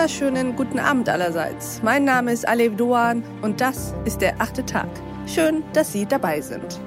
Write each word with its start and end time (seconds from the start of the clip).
wunderschönen 0.00 0.56
guten 0.56 0.78
Abend 0.78 1.10
allerseits. 1.10 1.82
Mein 1.82 2.04
Name 2.04 2.32
ist 2.32 2.48
Alev 2.48 2.74
Doan 2.76 3.22
und 3.42 3.60
das 3.60 3.92
ist 4.06 4.22
der 4.22 4.40
achte 4.40 4.64
Tag. 4.64 4.88
Schön, 5.26 5.62
dass 5.74 5.92
Sie 5.92 6.06
dabei 6.06 6.40
sind. 6.40 6.80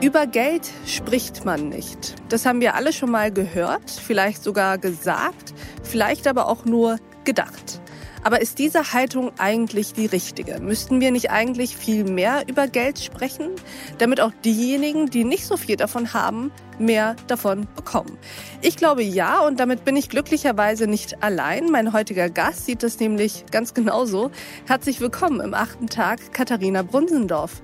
Über 0.00 0.26
Geld 0.26 0.68
spricht 0.84 1.44
man 1.44 1.68
nicht. 1.68 2.16
Das 2.30 2.44
haben 2.44 2.60
wir 2.60 2.74
alle 2.74 2.92
schon 2.92 3.12
mal 3.12 3.30
gehört, 3.30 3.88
vielleicht 3.88 4.42
sogar 4.42 4.78
gesagt, 4.78 5.54
vielleicht 5.84 6.26
aber 6.26 6.48
auch 6.48 6.64
nur 6.64 6.96
gedacht. 7.22 7.80
Aber 8.24 8.40
ist 8.40 8.60
diese 8.60 8.92
Haltung 8.92 9.32
eigentlich 9.38 9.94
die 9.94 10.06
richtige? 10.06 10.60
Müssten 10.60 11.00
wir 11.00 11.10
nicht 11.10 11.30
eigentlich 11.30 11.76
viel 11.76 12.04
mehr 12.04 12.44
über 12.46 12.68
Geld 12.68 13.00
sprechen, 13.00 13.50
damit 13.98 14.20
auch 14.20 14.30
diejenigen, 14.44 15.10
die 15.10 15.24
nicht 15.24 15.44
so 15.44 15.56
viel 15.56 15.76
davon 15.76 16.14
haben, 16.14 16.52
mehr 16.78 17.16
davon 17.26 17.66
bekommen? 17.74 18.16
Ich 18.60 18.76
glaube 18.76 19.02
ja 19.02 19.40
und 19.40 19.58
damit 19.58 19.84
bin 19.84 19.96
ich 19.96 20.08
glücklicherweise 20.08 20.86
nicht 20.86 21.22
allein. 21.22 21.66
Mein 21.66 21.92
heutiger 21.92 22.30
Gast 22.30 22.66
sieht 22.66 22.84
das 22.84 23.00
nämlich 23.00 23.44
ganz 23.50 23.74
genauso. 23.74 24.30
Herzlich 24.66 25.00
willkommen 25.00 25.40
im 25.40 25.52
achten 25.52 25.88
Tag, 25.88 26.32
Katharina 26.32 26.82
Brunsendorf. 26.82 27.60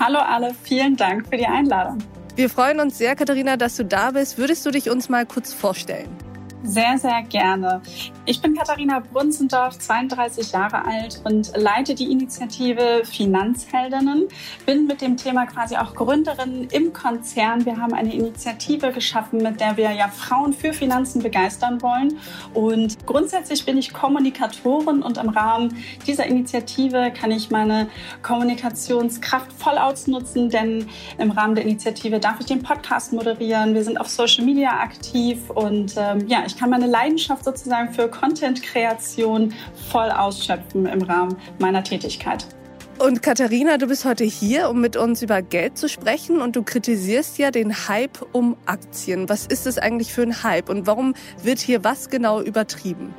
Hallo 0.00 0.18
alle, 0.18 0.54
vielen 0.62 0.96
Dank 0.96 1.28
für 1.28 1.36
die 1.36 1.46
Einladung. 1.46 1.98
Wir 2.36 2.48
freuen 2.48 2.80
uns 2.80 2.96
sehr, 2.96 3.14
Katharina, 3.14 3.58
dass 3.58 3.76
du 3.76 3.84
da 3.84 4.12
bist. 4.12 4.38
Würdest 4.38 4.64
du 4.64 4.70
dich 4.70 4.88
uns 4.88 5.10
mal 5.10 5.26
kurz 5.26 5.52
vorstellen? 5.52 6.08
Sehr, 6.66 6.96
sehr 6.96 7.22
gerne. 7.24 7.82
Ich 8.24 8.40
bin 8.40 8.54
Katharina 8.54 9.00
Brunzendorf, 9.00 9.78
32 9.78 10.52
Jahre 10.52 10.86
alt 10.86 11.20
und 11.24 11.52
leite 11.54 11.94
die 11.94 12.10
Initiative 12.10 13.02
Finanzheldinnen. 13.04 14.28
Bin 14.64 14.86
mit 14.86 15.02
dem 15.02 15.18
Thema 15.18 15.44
quasi 15.44 15.76
auch 15.76 15.94
Gründerin 15.94 16.68
im 16.72 16.94
Konzern. 16.94 17.66
Wir 17.66 17.76
haben 17.76 17.92
eine 17.92 18.14
Initiative 18.14 18.92
geschaffen, 18.92 19.42
mit 19.42 19.60
der 19.60 19.76
wir 19.76 19.92
ja 19.92 20.08
Frauen 20.08 20.54
für 20.54 20.72
Finanzen 20.72 21.22
begeistern 21.22 21.82
wollen. 21.82 22.18
Und 22.54 22.96
grundsätzlich 23.04 23.66
bin 23.66 23.76
ich 23.76 23.92
Kommunikatorin 23.92 25.02
und 25.02 25.18
im 25.18 25.28
Rahmen 25.28 25.76
dieser 26.06 26.24
Initiative 26.24 27.12
kann 27.12 27.30
ich 27.30 27.50
meine 27.50 27.88
Kommunikationskraft 28.22 29.52
voll 29.52 29.76
ausnutzen, 29.76 30.48
denn 30.48 30.88
im 31.18 31.30
Rahmen 31.30 31.56
der 31.56 31.64
Initiative 31.64 32.20
darf 32.20 32.40
ich 32.40 32.46
den 32.46 32.62
Podcast 32.62 33.12
moderieren. 33.12 33.74
Wir 33.74 33.84
sind 33.84 34.00
auf 34.00 34.08
Social 34.08 34.46
Media 34.46 34.80
aktiv 34.80 35.50
und 35.50 35.92
ähm, 35.98 36.26
ja, 36.26 36.44
ich 36.46 36.53
ich 36.54 36.60
kann 36.60 36.70
meine 36.70 36.86
Leidenschaft 36.86 37.44
sozusagen 37.44 37.92
für 37.92 38.08
Content-Kreation 38.08 39.52
voll 39.90 40.08
ausschöpfen 40.10 40.86
im 40.86 41.02
Rahmen 41.02 41.36
meiner 41.58 41.82
Tätigkeit. 41.82 42.46
Und 43.00 43.22
Katharina, 43.22 43.76
du 43.76 43.88
bist 43.88 44.04
heute 44.04 44.22
hier, 44.22 44.70
um 44.70 44.80
mit 44.80 44.96
uns 44.96 45.20
über 45.20 45.42
Geld 45.42 45.76
zu 45.76 45.88
sprechen 45.88 46.40
und 46.40 46.54
du 46.54 46.62
kritisierst 46.62 47.38
ja 47.38 47.50
den 47.50 47.88
Hype 47.88 48.24
um 48.30 48.56
Aktien. 48.66 49.28
Was 49.28 49.46
ist 49.46 49.66
es 49.66 49.78
eigentlich 49.78 50.12
für 50.12 50.22
ein 50.22 50.44
Hype 50.44 50.68
und 50.68 50.86
warum 50.86 51.14
wird 51.42 51.58
hier 51.58 51.82
was 51.82 52.08
genau 52.08 52.40
übertrieben? 52.40 53.12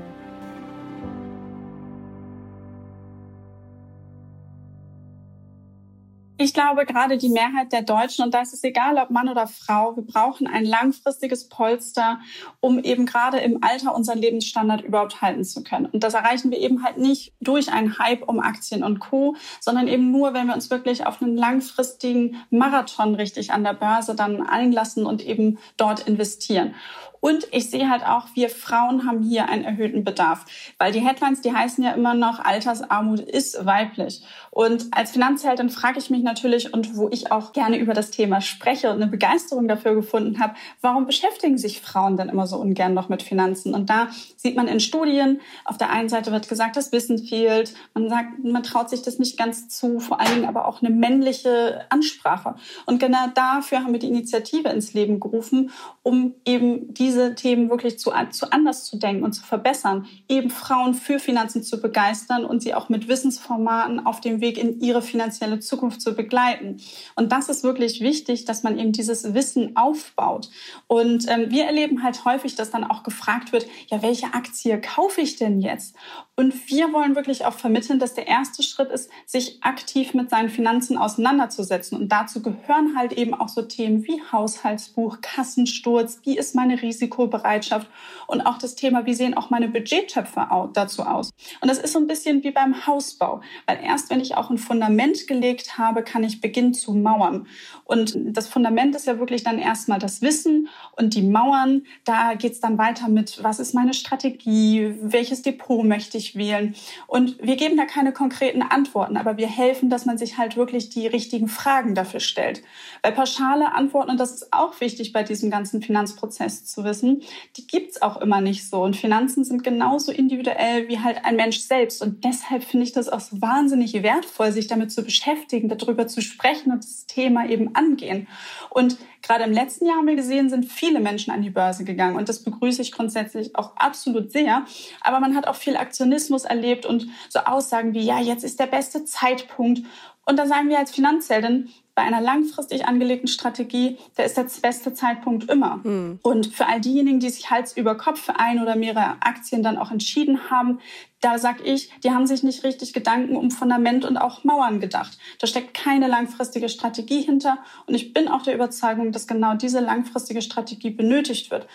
Ich 6.38 6.54
glaube, 6.54 6.86
gerade 6.86 7.18
die 7.18 7.30
Mehrheit 7.30 7.72
der 7.72 7.82
Deutschen, 7.82 8.26
und 8.26 8.34
da 8.34 8.42
ist 8.42 8.54
es 8.54 8.64
egal, 8.66 8.98
ob 8.98 9.10
Mann 9.10 9.30
oder 9.30 9.48
Frau, 9.48 9.96
wir 9.96 10.04
brauchen 10.04 10.48
ein 10.48 10.66
langfristiges 10.66 11.48
Polster, 11.48 12.20
um 12.60 12.78
eben 12.80 13.06
gerade 13.06 13.38
im 13.38 13.64
Alter 13.64 13.96
unseren 13.96 14.18
Lebensstandard 14.18 14.82
überhaupt 14.82 15.22
halten 15.22 15.46
zu 15.46 15.64
können. 15.64 15.86
Und 15.86 16.04
das 16.04 16.14
erreichen 16.14 16.52
wir 16.52 16.58
eben 16.58 16.84
halt 16.84 16.98
nicht 16.98 17.34
durch 17.40 17.72
einen 17.72 17.98
Hype 18.00 18.28
um 18.28 18.42
Aktien 18.42 18.84
und 18.84 19.00
Co., 19.00 19.38
sondern 19.62 19.88
eben 19.88 20.12
nur, 20.12 20.34
wenn 20.34 20.48
wir 20.48 20.56
uns 20.56 20.70
wirklich 20.70 21.06
auf 21.06 21.22
einen 21.22 21.38
langfristigen 21.38 22.36
Marathon 22.50 23.16
richtig 23.16 23.54
an 23.54 23.64
der 23.64 23.74
Börse 23.74 24.14
dann 24.14 24.46
einlassen 24.46 25.06
und 25.06 25.26
eben 25.26 25.58
dort 25.78 26.06
investieren. 26.06 26.76
Und 27.26 27.48
ich 27.50 27.72
sehe 27.72 27.90
halt 27.90 28.06
auch, 28.06 28.28
wir 28.36 28.52
Frauen 28.52 29.08
haben 29.08 29.24
hier 29.24 29.50
einen 29.50 29.64
erhöhten 29.64 30.04
Bedarf, 30.04 30.46
weil 30.78 30.92
die 30.92 31.00
Headlines, 31.00 31.42
die 31.42 31.56
heißen 31.56 31.84
ja 31.84 31.94
immer 31.94 32.14
noch, 32.14 32.38
Altersarmut 32.38 33.20
ist 33.20 33.66
weiblich. 33.66 34.22
Und 34.52 34.86
als 34.92 35.10
Finanzheldin 35.10 35.72
frage 35.72 35.98
ich 35.98 36.12
mich 36.12 36.22
natürlich 36.22 36.72
und 36.72 36.96
wo 36.96 37.10
ich 37.10 37.32
auch 37.32 37.52
gerne 37.52 37.80
über 37.80 37.96
das 37.96 38.12
Thema 38.12 38.42
spreche 38.42 38.92
und 38.92 39.02
eine 39.02 39.08
Begeisterung 39.08 39.68
dafür 39.68 39.96
gefunden 39.96 40.40
habe, 40.40 40.54
warum 40.82 41.08
beschäftigen 41.08 41.58
sich 41.58 41.82
Frauen 41.82 42.16
denn 42.16 42.30
immer 42.30 42.46
so 42.46 42.58
ungern 42.58 42.94
noch 42.94 43.10
mit 43.10 43.24
Finanzen? 43.24 43.74
Und 43.74 43.90
da 43.90 44.10
sieht 44.38 44.56
man 44.56 44.68
in 44.68 44.80
Studien, 44.80 45.42
auf 45.66 45.80
der 45.80 45.90
einen 45.90 46.10
Seite 46.10 46.32
wird 46.32 46.48
gesagt, 46.48 46.78
das 46.78 46.92
Wissen 46.92 47.18
fehlt, 47.18 47.74
man 47.96 48.08
sagt, 48.08 48.44
man 48.44 48.62
traut 48.62 48.92
sich 48.92 49.02
das 49.02 49.18
nicht 49.18 49.36
ganz 49.36 49.68
zu, 49.68 50.00
vor 50.00 50.20
allen 50.20 50.36
Dingen 50.36 50.48
aber 50.48 50.68
auch 50.68 50.84
eine 50.84 50.94
männliche 50.94 51.88
Ansprache. 51.90 52.54
Und 52.86 53.00
genau 53.00 53.30
dafür 53.34 53.80
haben 53.80 53.94
wir 53.94 54.00
die 54.00 54.10
Initiative 54.10 54.70
ins 54.70 54.94
Leben 54.94 55.20
gerufen, 55.20 55.72
um 56.04 56.36
eben 56.46 56.94
diese 56.94 57.15
diese 57.16 57.34
Themen 57.36 57.70
wirklich 57.70 57.98
zu, 57.98 58.12
zu 58.32 58.52
anders 58.52 58.84
zu 58.84 58.98
denken 58.98 59.24
und 59.24 59.32
zu 59.32 59.42
verbessern, 59.42 60.06
eben 60.28 60.50
Frauen 60.50 60.94
für 60.94 61.18
Finanzen 61.18 61.64
zu 61.64 61.80
begeistern 61.80 62.44
und 62.44 62.62
sie 62.62 62.74
auch 62.74 62.90
mit 62.90 63.08
Wissensformaten 63.08 64.06
auf 64.06 64.20
dem 64.20 64.42
Weg 64.42 64.58
in 64.58 64.82
ihre 64.82 65.02
finanzielle 65.02 65.60
Zukunft 65.60 66.02
zu 66.02 66.14
begleiten. 66.14 66.78
Und 67.16 67.32
das 67.32 67.48
ist 67.48 67.64
wirklich 67.64 68.02
wichtig, 68.02 68.44
dass 68.46 68.64
man 68.64 68.78
eben 68.78 68.92
dieses 68.92 69.34
Wissen 69.34 69.78
aufbaut. 69.78 70.50
Und 70.88 71.30
ähm, 71.30 71.50
wir 71.50 71.66
erleben 71.66 72.04
halt 72.04 72.26
häufig, 72.26 72.56
dass 72.56 72.72
dann 72.72 72.84
auch 72.84 73.04
gefragt 73.04 73.54
wird, 73.54 73.66
ja, 73.88 74.02
welche 74.02 74.34
Aktie 74.34 74.80
kaufe 74.82 75.22
ich 75.22 75.38
denn 75.38 75.62
jetzt? 75.62 75.96
Und 76.38 76.70
wir 76.70 76.92
wollen 76.92 77.16
wirklich 77.16 77.46
auch 77.46 77.54
vermitteln, 77.54 77.98
dass 77.98 78.14
der 78.14 78.28
erste 78.28 78.62
Schritt 78.62 78.92
ist, 78.92 79.10
sich 79.26 79.64
aktiv 79.64 80.14
mit 80.14 80.30
seinen 80.30 80.50
Finanzen 80.50 80.98
auseinanderzusetzen. 80.98 81.98
Und 81.98 82.12
dazu 82.12 82.42
gehören 82.42 82.98
halt 82.98 83.14
eben 83.14 83.34
auch 83.34 83.48
so 83.48 83.62
Themen 83.62 84.06
wie 84.06 84.22
Haushaltsbuch, 84.34 85.22
Kassensturz, 85.22 86.20
wie 86.24 86.38
ist 86.38 86.54
meine 86.54 86.82
Risikobereitschaft 86.82 87.88
und 88.28 88.42
auch 88.42 88.58
das 88.58 88.76
Thema, 88.76 89.06
wie 89.06 89.14
sehen 89.14 89.34
auch 89.34 89.50
meine 89.50 89.70
Budgettöpfe 89.70 90.46
dazu 90.74 91.04
aus. 91.04 91.32
Und 91.62 91.70
das 91.70 91.78
ist 91.78 91.94
so 91.94 92.00
ein 92.00 92.08
bisschen 92.08 92.44
wie 92.44 92.52
beim 92.52 92.86
Hausbau, 92.86 93.40
weil 93.66 93.80
erst 93.82 94.10
wenn 94.10 94.20
ich 94.20 94.36
auch 94.36 94.50
ein 94.50 94.58
Fundament 94.58 95.28
gelegt 95.28 95.78
habe, 95.78 96.04
kann 96.04 96.26
ich 96.26 96.42
beginnen 96.42 96.74
zu 96.74 96.94
mauern. 96.94 97.48
Und 97.86 98.18
das 98.18 98.50
Fundament 98.50 98.94
ist 98.96 99.08
ja 99.08 99.20
wirklich 99.20 99.44
dann 99.44 99.58
erstmal 99.58 100.00
das 100.00 100.22
Wissen 100.22 100.68
und 100.98 101.14
die 101.14 101.22
Mauern, 101.22 101.86
da 102.04 102.34
geht 102.34 102.54
es 102.54 102.60
dann 102.60 102.78
weiter 102.78 103.08
mit, 103.08 103.42
was 103.42 103.60
ist 103.60 103.74
meine 103.74 103.94
Strategie, 103.94 104.96
welches 105.02 105.42
Depot 105.42 105.86
möchte 105.86 106.18
ich 106.18 106.25
richtig 106.26 106.36
wählen. 106.36 106.76
Und 107.08 107.38
wir 107.42 107.56
geben 107.56 107.78
da 107.78 107.86
keine 107.86 108.12
konkreten 108.12 108.62
Antworten, 108.62 109.18
aber 109.18 109.38
wir 109.38 109.48
helfen, 109.48 109.90
dass 109.90 110.06
man 110.06 110.18
sich 110.18 110.38
halt 110.38 110.58
wirklich 110.58 110.90
die 110.90 111.08
richtigen 111.08 111.48
Fragen 111.48 111.96
dafür 111.96 112.20
stellt. 112.20 112.62
Weil 113.02 113.14
pauschale 113.14 113.74
Antworten, 113.74 114.12
und 114.12 114.20
das 114.20 114.34
ist 114.34 114.54
auch 114.54 114.80
wichtig 114.82 115.14
bei 115.14 115.24
diesem 115.24 115.50
ganzen 115.52 115.82
Finanzprozess 115.82 116.66
zu 116.66 116.84
wissen, 116.84 117.22
die 117.58 117.68
gibt's 117.68 118.02
auch 118.02 118.22
immer 118.22 118.42
nicht 118.42 118.68
so. 118.68 118.82
Und 118.82 118.96
Finanzen 118.96 119.44
sind 119.44 119.64
genauso 119.64 120.12
individuell 120.12 120.88
wie 120.88 121.00
halt 121.00 121.24
ein 121.24 121.36
Mensch 121.36 121.60
selbst. 121.60 122.02
Und 122.02 122.24
deshalb 122.24 122.64
finde 122.64 122.86
ich 122.86 122.92
das 122.92 123.10
auch 123.10 123.20
so 123.20 123.42
wahnsinnig 123.42 123.94
wertvoll, 123.94 124.52
sich 124.52 124.68
damit 124.68 124.92
zu 124.92 125.04
beschäftigen, 125.04 125.70
darüber 125.70 126.08
zu 126.08 126.22
sprechen 126.22 126.72
und 126.72 126.84
das 126.84 127.06
Thema 127.06 127.48
eben 127.50 127.76
angehen. 127.76 128.28
Und 128.70 128.98
Gerade 129.26 129.44
im 129.44 129.54
letzten 129.54 129.88
Jahr 129.88 129.98
haben 129.98 130.08
wir 130.08 130.16
gesehen, 130.16 130.52
sind 130.52 130.72
viele 130.72 131.00
Menschen 131.00 131.32
an 131.32 131.42
die 131.42 131.50
Börse 131.50 131.84
gegangen 131.84 132.16
und 132.16 132.30
das 132.30 132.44
begrüße 132.44 132.84
ich 132.84 132.92
grundsätzlich 132.92 133.56
auch 133.56 133.76
absolut 133.76 134.32
sehr. 134.32 134.66
Aber 135.02 135.20
man 135.20 135.36
hat 135.36 135.48
auch 135.48 135.56
viel 135.56 135.78
Aktionismus 135.78 136.15
erlebt 136.46 136.86
und 136.86 137.08
so 137.30 137.40
Aussagen 137.40 137.94
wie, 137.94 138.02
ja, 138.02 138.20
jetzt 138.20 138.44
ist 138.44 138.60
der 138.60 138.68
beste 138.68 139.06
Zeitpunkt. 139.06 139.82
Und 140.26 140.38
da 140.38 140.48
sagen 140.48 140.70
wir 140.70 140.80
als 140.80 140.92
Finanzheldin, 140.92 141.70
bei 141.96 142.02
einer 142.02 142.20
langfristig 142.20 142.86
angelegten 142.86 143.30
Strategie, 143.30 143.98
da 144.16 144.24
ist 144.24 144.36
der 144.36 144.48
beste 144.62 144.94
Zeitpunkt 144.94 145.50
immer. 145.50 145.78
Mhm. 145.78 146.20
Und 146.24 146.48
für 146.48 146.68
all 146.68 146.82
diejenigen, 146.82 147.22
die 147.22 147.30
sich 147.30 147.50
Hals 147.50 147.78
über 147.78 147.96
Kopf 147.96 148.20
für 148.22 148.38
ein 148.38 148.62
oder 148.62 148.76
mehrere 148.76 149.16
Aktien 149.22 149.64
dann 149.64 149.78
auch 149.78 149.92
entschieden 149.92 150.50
haben, 150.50 150.80
da 151.22 151.38
sag 151.40 151.66
ich, 151.66 151.90
die 152.04 152.12
haben 152.12 152.28
sich 152.28 152.44
nicht 152.44 152.66
richtig 152.66 152.92
Gedanken 152.92 153.38
um 153.38 153.50
Fundament 153.50 154.04
und 154.04 154.18
auch 154.18 154.44
Mauern 154.44 154.82
gedacht. 154.82 155.18
Da 155.40 155.48
steckt 155.48 155.74
keine 155.74 156.08
langfristige 156.08 156.68
Strategie 156.68 157.22
hinter. 157.22 157.60
Und 157.88 157.96
ich 157.96 158.14
bin 158.14 158.28
auch 158.28 158.42
der 158.42 158.56
Überzeugung, 158.56 159.14
dass 159.14 159.26
genau 159.26 159.56
diese 159.56 159.80
langfristige 159.80 160.42
Strategie 160.42 160.90
benötigt 160.90 161.50
wird. 161.50 161.66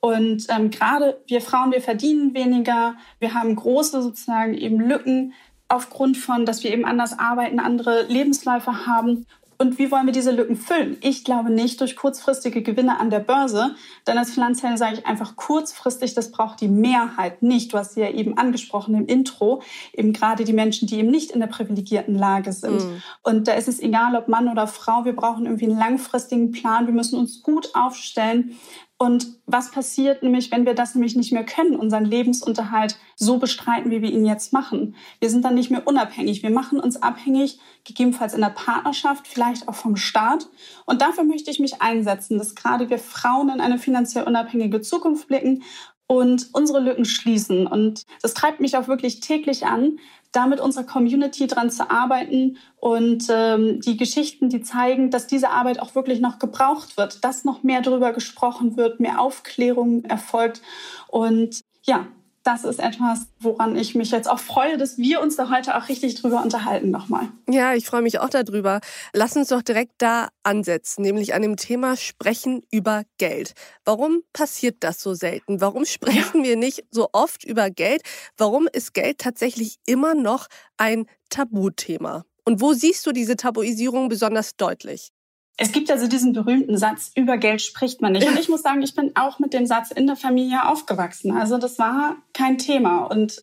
Und 0.00 0.46
ähm, 0.48 0.70
gerade 0.70 1.20
wir 1.26 1.40
Frauen, 1.40 1.72
wir 1.72 1.80
verdienen 1.80 2.34
weniger, 2.34 2.94
wir 3.18 3.34
haben 3.34 3.56
große 3.56 4.02
sozusagen 4.02 4.54
eben 4.54 4.80
Lücken 4.80 5.32
aufgrund 5.68 6.16
von, 6.16 6.46
dass 6.46 6.62
wir 6.62 6.72
eben 6.72 6.84
anders 6.84 7.18
arbeiten, 7.18 7.58
andere 7.58 8.04
Lebensläufe 8.04 8.86
haben. 8.86 9.26
Und 9.58 9.78
wie 9.78 9.90
wollen 9.90 10.04
wir 10.04 10.12
diese 10.12 10.32
Lücken 10.32 10.56
füllen? 10.56 10.98
Ich 11.00 11.24
glaube 11.24 11.50
nicht 11.50 11.80
durch 11.80 11.96
kurzfristige 11.96 12.62
Gewinne 12.62 13.00
an 13.00 13.08
der 13.08 13.20
Börse, 13.20 13.74
denn 14.06 14.18
als 14.18 14.32
Finanzhändler 14.32 14.76
sage 14.76 14.96
ich 14.96 15.06
einfach 15.06 15.36
kurzfristig, 15.36 16.14
das 16.14 16.30
braucht 16.30 16.60
die 16.60 16.68
Mehrheit 16.68 17.42
nicht. 17.42 17.72
Du 17.72 17.78
hast 17.78 17.94
sie 17.94 18.00
ja 18.00 18.10
eben 18.10 18.36
angesprochen 18.36 18.94
im 18.94 19.06
Intro, 19.06 19.62
eben 19.94 20.12
gerade 20.12 20.44
die 20.44 20.52
Menschen, 20.52 20.86
die 20.86 20.98
eben 20.98 21.10
nicht 21.10 21.30
in 21.30 21.40
der 21.40 21.46
privilegierten 21.46 22.14
Lage 22.14 22.52
sind. 22.52 22.84
Mhm. 22.84 23.02
Und 23.22 23.48
da 23.48 23.54
ist 23.54 23.68
es 23.68 23.80
egal, 23.80 24.14
ob 24.14 24.28
Mann 24.28 24.48
oder 24.48 24.66
Frau, 24.66 25.06
wir 25.06 25.16
brauchen 25.16 25.46
irgendwie 25.46 25.66
einen 25.66 25.78
langfristigen 25.78 26.52
Plan, 26.52 26.86
wir 26.86 26.94
müssen 26.94 27.18
uns 27.18 27.42
gut 27.42 27.74
aufstellen, 27.74 28.58
und 28.98 29.26
was 29.44 29.70
passiert 29.70 30.22
nämlich, 30.22 30.50
wenn 30.50 30.64
wir 30.64 30.74
das 30.74 30.94
nämlich 30.94 31.16
nicht 31.16 31.30
mehr 31.30 31.44
können, 31.44 31.76
unseren 31.76 32.06
Lebensunterhalt 32.06 32.98
so 33.14 33.36
bestreiten, 33.36 33.90
wie 33.90 34.00
wir 34.00 34.10
ihn 34.10 34.24
jetzt 34.24 34.54
machen? 34.54 34.94
Wir 35.20 35.28
sind 35.28 35.44
dann 35.44 35.54
nicht 35.54 35.70
mehr 35.70 35.86
unabhängig. 35.86 36.42
Wir 36.42 36.50
machen 36.50 36.80
uns 36.80 37.02
abhängig, 37.02 37.60
gegebenenfalls 37.84 38.32
in 38.32 38.40
der 38.40 38.48
Partnerschaft, 38.48 39.28
vielleicht 39.28 39.68
auch 39.68 39.74
vom 39.74 39.96
Staat. 39.96 40.48
Und 40.86 41.02
dafür 41.02 41.24
möchte 41.24 41.50
ich 41.50 41.60
mich 41.60 41.82
einsetzen, 41.82 42.38
dass 42.38 42.54
gerade 42.54 42.88
wir 42.88 42.98
Frauen 42.98 43.50
in 43.50 43.60
eine 43.60 43.78
finanziell 43.78 44.24
unabhängige 44.24 44.80
Zukunft 44.80 45.28
blicken 45.28 45.62
und 46.06 46.48
unsere 46.52 46.80
Lücken 46.80 47.04
schließen. 47.04 47.66
Und 47.66 48.04
das 48.22 48.32
treibt 48.32 48.60
mich 48.60 48.76
auch 48.78 48.88
wirklich 48.88 49.20
täglich 49.20 49.66
an, 49.66 49.98
da 50.32 50.46
mit 50.46 50.60
unserer 50.60 50.84
Community 50.84 51.46
dran 51.46 51.70
zu 51.70 51.90
arbeiten 51.90 52.58
und 52.76 53.26
ähm, 53.30 53.80
die 53.80 53.96
Geschichten, 53.96 54.48
die 54.48 54.62
zeigen, 54.62 55.10
dass 55.10 55.26
diese 55.26 55.50
Arbeit 55.50 55.80
auch 55.80 55.94
wirklich 55.94 56.20
noch 56.20 56.38
gebraucht 56.38 56.96
wird, 56.96 57.24
dass 57.24 57.44
noch 57.44 57.62
mehr 57.62 57.80
darüber 57.80 58.12
gesprochen 58.12 58.76
wird, 58.76 59.00
mehr 59.00 59.20
Aufklärung 59.20 60.04
erfolgt. 60.04 60.62
Und 61.08 61.62
ja, 61.82 62.06
das 62.46 62.64
ist 62.64 62.78
etwas, 62.78 63.26
woran 63.40 63.74
ich 63.74 63.96
mich 63.96 64.12
jetzt 64.12 64.30
auch 64.30 64.38
freue, 64.38 64.76
dass 64.76 64.98
wir 64.98 65.20
uns 65.20 65.34
da 65.34 65.50
heute 65.50 65.76
auch 65.76 65.88
richtig 65.88 66.14
drüber 66.14 66.42
unterhalten 66.42 66.90
nochmal. 66.90 67.28
Ja, 67.48 67.74
ich 67.74 67.86
freue 67.86 68.02
mich 68.02 68.20
auch 68.20 68.28
darüber. 68.28 68.80
Lass 69.12 69.36
uns 69.36 69.48
doch 69.48 69.62
direkt 69.62 69.94
da 69.98 70.28
ansetzen, 70.44 71.02
nämlich 71.02 71.34
an 71.34 71.42
dem 71.42 71.56
Thema 71.56 71.96
Sprechen 71.96 72.62
über 72.70 73.02
Geld. 73.18 73.54
Warum 73.84 74.22
passiert 74.32 74.76
das 74.80 75.02
so 75.02 75.14
selten? 75.14 75.60
Warum 75.60 75.84
sprechen 75.84 76.44
wir 76.44 76.56
nicht 76.56 76.84
so 76.92 77.08
oft 77.12 77.42
über 77.42 77.68
Geld? 77.70 78.02
Warum 78.36 78.68
ist 78.72 78.94
Geld 78.94 79.18
tatsächlich 79.18 79.78
immer 79.84 80.14
noch 80.14 80.46
ein 80.76 81.06
Tabuthema? 81.30 82.24
Und 82.44 82.60
wo 82.60 82.74
siehst 82.74 83.04
du 83.06 83.12
diese 83.12 83.34
Tabuisierung 83.34 84.08
besonders 84.08 84.56
deutlich? 84.56 85.10
Es 85.58 85.72
gibt 85.72 85.90
also 85.90 86.06
diesen 86.06 86.34
berühmten 86.34 86.76
Satz, 86.76 87.12
über 87.14 87.38
Geld 87.38 87.62
spricht 87.62 88.02
man 88.02 88.12
nicht. 88.12 88.28
Und 88.28 88.38
ich 88.38 88.50
muss 88.50 88.60
sagen, 88.60 88.82
ich 88.82 88.94
bin 88.94 89.12
auch 89.14 89.38
mit 89.38 89.54
dem 89.54 89.64
Satz 89.64 89.90
in 89.90 90.06
der 90.06 90.16
Familie 90.16 90.68
aufgewachsen. 90.68 91.32
Also 91.32 91.56
das 91.56 91.78
war 91.78 92.16
kein 92.34 92.58
Thema. 92.58 93.06
Und 93.06 93.40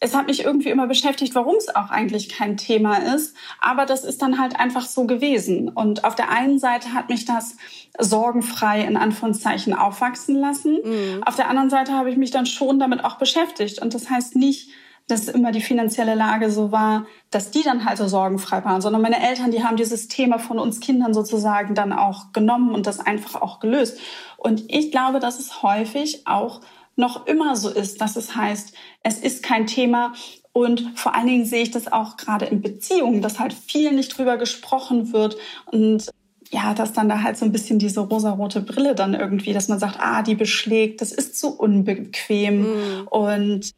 es 0.00 0.12
hat 0.14 0.26
mich 0.26 0.44
irgendwie 0.44 0.70
immer 0.70 0.88
beschäftigt, 0.88 1.36
warum 1.36 1.54
es 1.54 1.72
auch 1.74 1.90
eigentlich 1.90 2.28
kein 2.28 2.56
Thema 2.56 2.96
ist. 3.14 3.36
Aber 3.60 3.86
das 3.86 4.02
ist 4.02 4.22
dann 4.22 4.40
halt 4.40 4.58
einfach 4.58 4.86
so 4.86 5.06
gewesen. 5.06 5.68
Und 5.68 6.04
auf 6.04 6.16
der 6.16 6.30
einen 6.30 6.58
Seite 6.58 6.94
hat 6.94 7.08
mich 7.08 7.26
das 7.26 7.56
sorgenfrei 7.96 8.82
in 8.82 8.96
Anführungszeichen 8.96 9.72
aufwachsen 9.72 10.34
lassen. 10.34 10.78
Mhm. 10.82 11.22
Auf 11.22 11.36
der 11.36 11.48
anderen 11.48 11.70
Seite 11.70 11.92
habe 11.92 12.10
ich 12.10 12.16
mich 12.16 12.32
dann 12.32 12.46
schon 12.46 12.80
damit 12.80 13.04
auch 13.04 13.18
beschäftigt. 13.18 13.80
Und 13.80 13.94
das 13.94 14.10
heißt 14.10 14.34
nicht, 14.34 14.70
dass 15.08 15.28
immer 15.28 15.52
die 15.52 15.60
finanzielle 15.60 16.14
Lage 16.14 16.50
so 16.50 16.72
war, 16.72 17.06
dass 17.30 17.50
die 17.50 17.62
dann 17.62 17.84
halt 17.84 17.98
so 17.98 18.08
sorgenfrei 18.08 18.64
waren, 18.64 18.80
sondern 18.80 19.02
meine 19.02 19.26
Eltern, 19.26 19.50
die 19.50 19.64
haben 19.64 19.76
dieses 19.76 20.08
Thema 20.08 20.38
von 20.38 20.58
uns 20.58 20.80
Kindern 20.80 21.14
sozusagen 21.14 21.74
dann 21.74 21.92
auch 21.92 22.32
genommen 22.32 22.74
und 22.74 22.86
das 22.86 23.00
einfach 23.00 23.40
auch 23.40 23.60
gelöst. 23.60 23.98
Und 24.36 24.64
ich 24.68 24.90
glaube, 24.90 25.20
dass 25.20 25.38
es 25.38 25.62
häufig 25.62 26.26
auch 26.26 26.60
noch 26.96 27.26
immer 27.26 27.56
so 27.56 27.70
ist, 27.70 28.00
dass 28.00 28.16
es 28.16 28.36
heißt, 28.36 28.74
es 29.02 29.18
ist 29.18 29.42
kein 29.42 29.66
Thema 29.66 30.12
und 30.52 30.98
vor 30.98 31.14
allen 31.14 31.26
Dingen 31.26 31.46
sehe 31.46 31.62
ich 31.62 31.70
das 31.70 31.90
auch 31.90 32.16
gerade 32.16 32.44
in 32.46 32.60
Beziehungen, 32.60 33.22
dass 33.22 33.38
halt 33.38 33.54
viel 33.54 33.92
nicht 33.92 34.16
drüber 34.16 34.36
gesprochen 34.36 35.12
wird 35.12 35.36
und 35.66 36.10
ja, 36.50 36.74
dass 36.74 36.92
dann 36.92 37.08
da 37.08 37.22
halt 37.22 37.38
so 37.38 37.46
ein 37.46 37.52
bisschen 37.52 37.78
diese 37.78 38.00
rosarote 38.00 38.60
Brille 38.60 38.94
dann 38.94 39.14
irgendwie, 39.14 39.54
dass 39.54 39.68
man 39.68 39.78
sagt, 39.78 39.96
ah, 39.98 40.22
die 40.22 40.34
beschlägt, 40.34 41.00
das 41.00 41.10
ist 41.10 41.38
zu 41.40 41.58
unbequem 41.58 42.62
mm. 42.62 43.08
und 43.08 43.72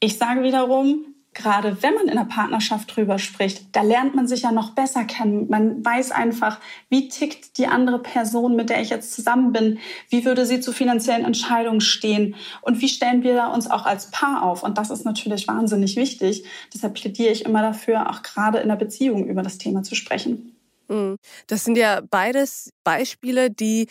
ich 0.00 0.18
sage 0.18 0.42
wiederum, 0.42 1.14
gerade 1.34 1.82
wenn 1.82 1.94
man 1.94 2.04
in 2.04 2.18
einer 2.18 2.24
Partnerschaft 2.24 2.94
drüber 2.94 3.18
spricht, 3.18 3.74
da 3.74 3.82
lernt 3.82 4.14
man 4.14 4.26
sich 4.26 4.42
ja 4.42 4.52
noch 4.52 4.70
besser 4.70 5.04
kennen. 5.04 5.46
Man 5.48 5.84
weiß 5.84 6.10
einfach, 6.10 6.58
wie 6.88 7.08
tickt 7.08 7.58
die 7.58 7.68
andere 7.68 8.00
Person, 8.00 8.56
mit 8.56 8.70
der 8.70 8.80
ich 8.80 8.90
jetzt 8.90 9.12
zusammen 9.12 9.52
bin, 9.52 9.78
wie 10.08 10.24
würde 10.24 10.46
sie 10.46 10.60
zu 10.60 10.72
finanziellen 10.72 11.24
Entscheidungen 11.24 11.80
stehen 11.80 12.34
und 12.62 12.80
wie 12.80 12.88
stellen 12.88 13.22
wir 13.22 13.50
uns 13.54 13.70
auch 13.70 13.86
als 13.86 14.10
Paar 14.10 14.42
auf. 14.42 14.62
Und 14.62 14.78
das 14.78 14.90
ist 14.90 15.04
natürlich 15.04 15.46
wahnsinnig 15.46 15.96
wichtig. 15.96 16.44
Deshalb 16.74 16.94
plädiere 16.94 17.32
ich 17.32 17.44
immer 17.44 17.62
dafür, 17.62 18.10
auch 18.10 18.22
gerade 18.22 18.58
in 18.58 18.68
der 18.68 18.76
Beziehung 18.76 19.28
über 19.28 19.42
das 19.42 19.58
Thema 19.58 19.82
zu 19.82 19.94
sprechen. 19.94 20.56
Hm. 20.88 21.16
Das 21.46 21.64
sind 21.64 21.76
ja 21.76 22.00
beides 22.10 22.70
Beispiele, 22.82 23.50
die 23.50 23.88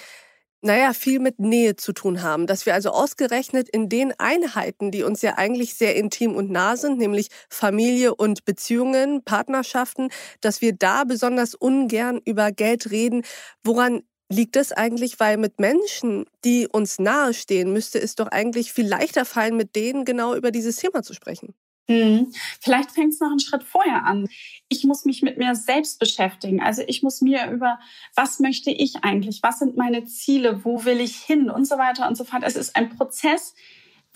naja, 0.67 0.93
viel 0.93 1.19
mit 1.19 1.39
Nähe 1.39 1.75
zu 1.75 1.93
tun 1.93 2.21
haben. 2.21 2.45
Dass 2.45 2.65
wir 2.67 2.75
also 2.75 2.91
ausgerechnet 2.91 3.67
in 3.69 3.89
den 3.89 4.13
Einheiten, 4.19 4.91
die 4.91 5.03
uns 5.03 5.23
ja 5.23 5.37
eigentlich 5.37 5.73
sehr 5.73 5.95
intim 5.95 6.35
und 6.35 6.51
nah 6.51 6.77
sind, 6.77 6.99
nämlich 6.99 7.29
Familie 7.49 8.13
und 8.13 8.45
Beziehungen, 8.45 9.23
Partnerschaften, 9.23 10.09
dass 10.41 10.61
wir 10.61 10.73
da 10.73 11.03
besonders 11.05 11.55
ungern 11.55 12.21
über 12.23 12.51
Geld 12.51 12.91
reden. 12.91 13.23
Woran 13.63 14.03
liegt 14.29 14.55
es 14.55 14.71
eigentlich? 14.71 15.19
Weil 15.19 15.37
mit 15.37 15.59
Menschen, 15.59 16.25
die 16.43 16.67
uns 16.67 16.99
nahestehen, 16.99 17.73
müsste 17.73 17.99
es 17.99 18.15
doch 18.15 18.27
eigentlich 18.27 18.71
viel 18.73 18.87
leichter 18.87 19.25
fallen, 19.25 19.57
mit 19.57 19.75
denen 19.75 20.05
genau 20.05 20.35
über 20.35 20.51
dieses 20.51 20.75
Thema 20.75 21.01
zu 21.01 21.13
sprechen. 21.13 21.55
Hm. 21.89 22.33
Vielleicht 22.59 22.91
fängt 22.91 23.13
es 23.13 23.19
noch 23.21 23.29
einen 23.29 23.39
Schritt 23.39 23.63
vorher 23.63 24.05
an. 24.05 24.27
Ich 24.67 24.83
muss 24.83 25.05
mich 25.05 25.21
mit 25.21 25.37
mir 25.37 25.55
selbst 25.55 25.99
beschäftigen. 25.99 26.61
Also 26.61 26.83
ich 26.85 27.01
muss 27.01 27.21
mir 27.21 27.49
über, 27.49 27.79
was 28.13 28.39
möchte 28.39 28.71
ich 28.71 29.03
eigentlich? 29.03 29.41
Was 29.41 29.59
sind 29.59 29.77
meine 29.77 30.05
Ziele? 30.05 30.65
Wo 30.65 30.83
will 30.83 30.99
ich 30.99 31.15
hin? 31.15 31.49
Und 31.49 31.65
so 31.65 31.77
weiter 31.77 32.07
und 32.07 32.17
so 32.17 32.25
fort. 32.25 32.43
Es 32.45 32.57
ist 32.57 32.75
ein 32.75 32.89
Prozess, 32.89 33.55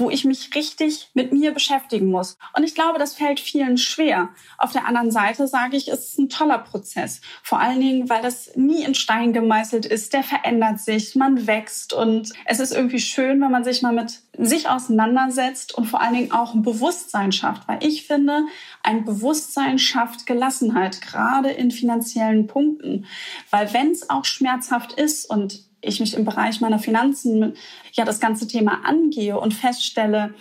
wo 0.01 0.09
ich 0.09 0.25
mich 0.25 0.53
richtig 0.55 1.11
mit 1.13 1.31
mir 1.31 1.53
beschäftigen 1.53 2.07
muss. 2.07 2.37
Und 2.57 2.63
ich 2.63 2.73
glaube, 2.73 2.97
das 2.97 3.13
fällt 3.13 3.39
vielen 3.39 3.77
schwer. 3.77 4.29
Auf 4.57 4.71
der 4.71 4.87
anderen 4.87 5.11
Seite 5.11 5.47
sage 5.47 5.77
ich, 5.77 5.87
es 5.87 6.09
ist 6.09 6.19
ein 6.19 6.27
toller 6.27 6.57
Prozess. 6.57 7.21
Vor 7.43 7.59
allen 7.59 7.79
Dingen, 7.79 8.09
weil 8.09 8.23
das 8.23 8.55
nie 8.55 8.83
in 8.83 8.95
Stein 8.95 9.31
gemeißelt 9.31 9.85
ist. 9.85 10.13
Der 10.13 10.23
verändert 10.23 10.79
sich, 10.79 11.15
man 11.15 11.45
wächst 11.45 11.93
und 11.93 12.33
es 12.45 12.59
ist 12.59 12.73
irgendwie 12.73 12.99
schön, 12.99 13.39
wenn 13.41 13.51
man 13.51 13.63
sich 13.63 13.83
mal 13.83 13.93
mit 13.93 14.21
sich 14.37 14.67
auseinandersetzt 14.67 15.77
und 15.77 15.85
vor 15.85 16.01
allen 16.01 16.15
Dingen 16.15 16.31
auch 16.31 16.55
ein 16.55 16.63
Bewusstsein 16.63 17.31
schafft. 17.31 17.67
Weil 17.67 17.83
ich 17.83 18.07
finde, 18.07 18.45
ein 18.81 19.05
Bewusstsein 19.05 19.77
schafft 19.77 20.25
Gelassenheit, 20.25 21.01
gerade 21.01 21.51
in 21.51 21.69
finanziellen 21.69 22.47
Punkten. 22.47 23.05
Weil 23.51 23.71
wenn 23.73 23.91
es 23.91 24.09
auch 24.09 24.25
schmerzhaft 24.25 24.93
ist 24.93 25.29
und 25.29 25.70
ich 25.81 25.99
mich 25.99 26.13
im 26.13 26.25
Bereich 26.25 26.61
meiner 26.61 26.79
Finanzen 26.79 27.55
ja 27.93 28.05
das 28.05 28.19
ganze 28.19 28.47
Thema 28.47 28.85
angehe 28.85 29.39
und 29.39 29.53
feststelle, 29.53 30.33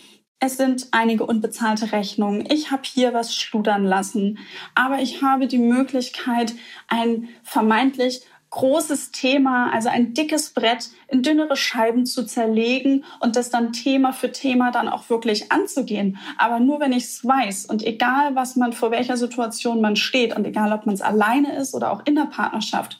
es 0.42 0.56
sind 0.56 0.88
einige 0.90 1.26
unbezahlte 1.26 1.92
Rechnungen. 1.92 2.46
Ich 2.50 2.70
habe 2.70 2.82
hier 2.84 3.12
was 3.12 3.34
schludern 3.34 3.84
lassen, 3.84 4.38
aber 4.74 5.00
ich 5.00 5.22
habe 5.22 5.46
die 5.46 5.58
Möglichkeit, 5.58 6.54
ein 6.88 7.28
vermeintlich 7.42 8.22
großes 8.50 9.12
Thema, 9.12 9.72
also 9.72 9.88
ein 9.88 10.12
dickes 10.12 10.50
Brett 10.50 10.90
in 11.08 11.22
dünnere 11.22 11.56
Scheiben 11.56 12.04
zu 12.04 12.24
zerlegen 12.26 13.04
und 13.20 13.36
das 13.36 13.50
dann 13.50 13.72
Thema 13.72 14.12
für 14.12 14.32
Thema 14.32 14.72
dann 14.72 14.88
auch 14.88 15.08
wirklich 15.08 15.52
anzugehen. 15.52 16.18
Aber 16.36 16.58
nur 16.58 16.80
wenn 16.80 16.92
ich 16.92 17.04
es 17.04 17.24
weiß 17.24 17.66
und 17.66 17.86
egal, 17.86 18.34
was 18.34 18.56
man 18.56 18.72
vor 18.72 18.90
welcher 18.90 19.16
Situation 19.16 19.80
man 19.80 19.94
steht 19.94 20.34
und 20.34 20.44
egal, 20.46 20.72
ob 20.72 20.84
man 20.84 20.94
es 20.96 21.02
alleine 21.02 21.54
ist 21.56 21.74
oder 21.74 21.92
auch 21.92 22.04
in 22.06 22.16
der 22.16 22.24
Partnerschaft, 22.24 22.98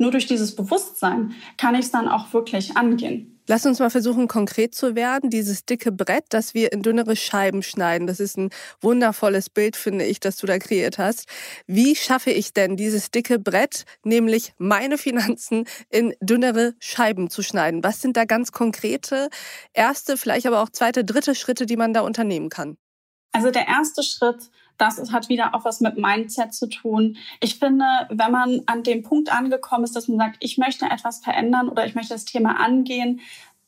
nur 0.00 0.10
durch 0.10 0.26
dieses 0.26 0.56
Bewusstsein 0.56 1.34
kann 1.58 1.74
ich 1.74 1.86
es 1.86 1.90
dann 1.90 2.08
auch 2.08 2.32
wirklich 2.32 2.76
angehen. 2.76 3.40
Lass 3.46 3.66
uns 3.66 3.80
mal 3.80 3.90
versuchen, 3.90 4.28
konkret 4.28 4.74
zu 4.74 4.94
werden. 4.94 5.28
Dieses 5.28 5.64
dicke 5.64 5.90
Brett, 5.90 6.24
das 6.28 6.54
wir 6.54 6.72
in 6.72 6.82
dünnere 6.82 7.16
Scheiben 7.16 7.62
schneiden. 7.62 8.06
Das 8.06 8.20
ist 8.20 8.38
ein 8.38 8.50
wundervolles 8.80 9.50
Bild, 9.50 9.76
finde 9.76 10.04
ich, 10.04 10.20
das 10.20 10.36
du 10.36 10.46
da 10.46 10.58
kreiert 10.58 10.98
hast. 10.98 11.26
Wie 11.66 11.96
schaffe 11.96 12.30
ich 12.30 12.52
denn 12.52 12.76
dieses 12.76 13.10
dicke 13.10 13.38
Brett, 13.38 13.84
nämlich 14.04 14.54
meine 14.56 14.98
Finanzen 14.98 15.64
in 15.88 16.14
dünnere 16.20 16.74
Scheiben 16.78 17.28
zu 17.28 17.42
schneiden? 17.42 17.82
Was 17.82 18.00
sind 18.00 18.16
da 18.16 18.24
ganz 18.24 18.52
konkrete 18.52 19.28
erste, 19.72 20.16
vielleicht 20.16 20.46
aber 20.46 20.62
auch 20.62 20.70
zweite, 20.70 21.04
dritte 21.04 21.34
Schritte, 21.34 21.66
die 21.66 21.76
man 21.76 21.92
da 21.92 22.02
unternehmen 22.02 22.50
kann? 22.50 22.76
Also 23.32 23.50
der 23.50 23.66
erste 23.66 24.02
Schritt 24.02 24.50
das 24.80 25.12
hat 25.12 25.28
wieder 25.28 25.54
auch 25.54 25.64
was 25.64 25.80
mit 25.80 25.98
Mindset 25.98 26.54
zu 26.54 26.68
tun. 26.68 27.16
Ich 27.40 27.58
finde, 27.58 27.84
wenn 28.08 28.32
man 28.32 28.62
an 28.66 28.82
dem 28.82 29.02
Punkt 29.02 29.32
angekommen 29.32 29.84
ist, 29.84 29.94
dass 29.94 30.08
man 30.08 30.18
sagt, 30.18 30.36
ich 30.40 30.58
möchte 30.58 30.86
etwas 30.86 31.18
verändern 31.18 31.68
oder 31.68 31.86
ich 31.86 31.94
möchte 31.94 32.14
das 32.14 32.24
Thema 32.24 32.58
angehen, 32.58 33.20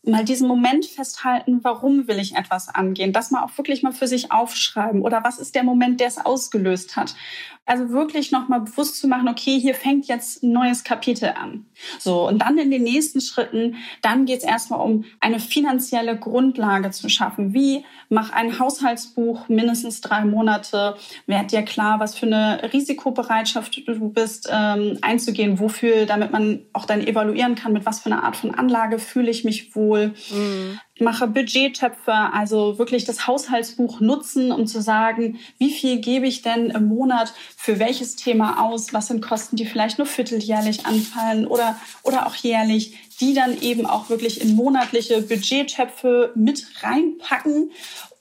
mal 0.04 0.24
diesen 0.24 0.48
Moment 0.48 0.84
festhalten, 0.84 1.60
warum 1.62 2.08
will 2.08 2.18
ich 2.18 2.34
etwas 2.34 2.68
angehen, 2.68 3.12
das 3.12 3.30
mal 3.30 3.44
auch 3.44 3.56
wirklich 3.56 3.82
mal 3.82 3.92
für 3.92 4.08
sich 4.08 4.32
aufschreiben 4.32 5.02
oder 5.02 5.22
was 5.22 5.38
ist 5.38 5.54
der 5.54 5.62
Moment, 5.62 6.00
der 6.00 6.08
es 6.08 6.18
ausgelöst 6.18 6.96
hat. 6.96 7.14
Also 7.64 7.90
wirklich 7.90 8.32
nochmal 8.32 8.62
bewusst 8.62 8.98
zu 8.98 9.06
machen, 9.06 9.28
okay, 9.28 9.60
hier 9.60 9.76
fängt 9.76 10.08
jetzt 10.08 10.42
ein 10.42 10.50
neues 10.50 10.82
Kapitel 10.82 11.32
an. 11.40 11.64
So, 12.00 12.26
und 12.26 12.40
dann 12.40 12.58
in 12.58 12.72
den 12.72 12.82
nächsten 12.82 13.20
Schritten, 13.20 13.76
dann 14.02 14.24
geht 14.26 14.38
es 14.38 14.44
erstmal 14.44 14.80
um 14.80 15.04
eine 15.20 15.38
finanzielle 15.38 16.18
Grundlage 16.18 16.90
zu 16.90 17.08
schaffen. 17.08 17.54
Wie 17.54 17.84
mach 18.08 18.32
ein 18.32 18.58
Haushaltsbuch 18.58 19.48
mindestens 19.48 20.00
drei 20.00 20.24
Monate, 20.24 20.96
werd 21.26 21.52
dir 21.52 21.62
klar, 21.62 22.00
was 22.00 22.16
für 22.16 22.26
eine 22.26 22.72
Risikobereitschaft 22.72 23.86
du 23.86 24.08
bist, 24.08 24.48
ähm, 24.52 24.98
einzugehen, 25.00 25.60
wofür, 25.60 26.06
damit 26.06 26.32
man 26.32 26.62
auch 26.72 26.84
dann 26.84 27.06
evaluieren 27.06 27.54
kann, 27.54 27.72
mit 27.72 27.86
was 27.86 28.00
für 28.00 28.06
einer 28.06 28.24
Art 28.24 28.36
von 28.36 28.52
Anlage 28.52 28.98
fühle 28.98 29.30
ich 29.30 29.44
mich 29.44 29.76
wohl. 29.76 29.91
Mhm. 29.98 30.80
Mache 31.00 31.26
Budgettöpfe, 31.26 32.12
also 32.12 32.78
wirklich 32.78 33.04
das 33.04 33.26
Haushaltsbuch 33.26 34.00
nutzen, 34.00 34.52
um 34.52 34.66
zu 34.66 34.80
sagen, 34.80 35.38
wie 35.58 35.72
viel 35.72 35.98
gebe 35.98 36.26
ich 36.26 36.42
denn 36.42 36.70
im 36.70 36.86
Monat 36.86 37.32
für 37.56 37.78
welches 37.78 38.16
Thema 38.16 38.62
aus, 38.64 38.92
was 38.92 39.08
sind 39.08 39.20
Kosten, 39.20 39.56
die 39.56 39.66
vielleicht 39.66 39.98
nur 39.98 40.06
vierteljährlich 40.06 40.86
anfallen 40.86 41.46
oder, 41.46 41.76
oder 42.02 42.26
auch 42.26 42.34
jährlich, 42.34 42.96
die 43.20 43.34
dann 43.34 43.60
eben 43.60 43.86
auch 43.86 44.10
wirklich 44.10 44.40
in 44.40 44.54
monatliche 44.54 45.22
Budgettöpfe 45.22 46.32
mit 46.34 46.66
reinpacken 46.82 47.70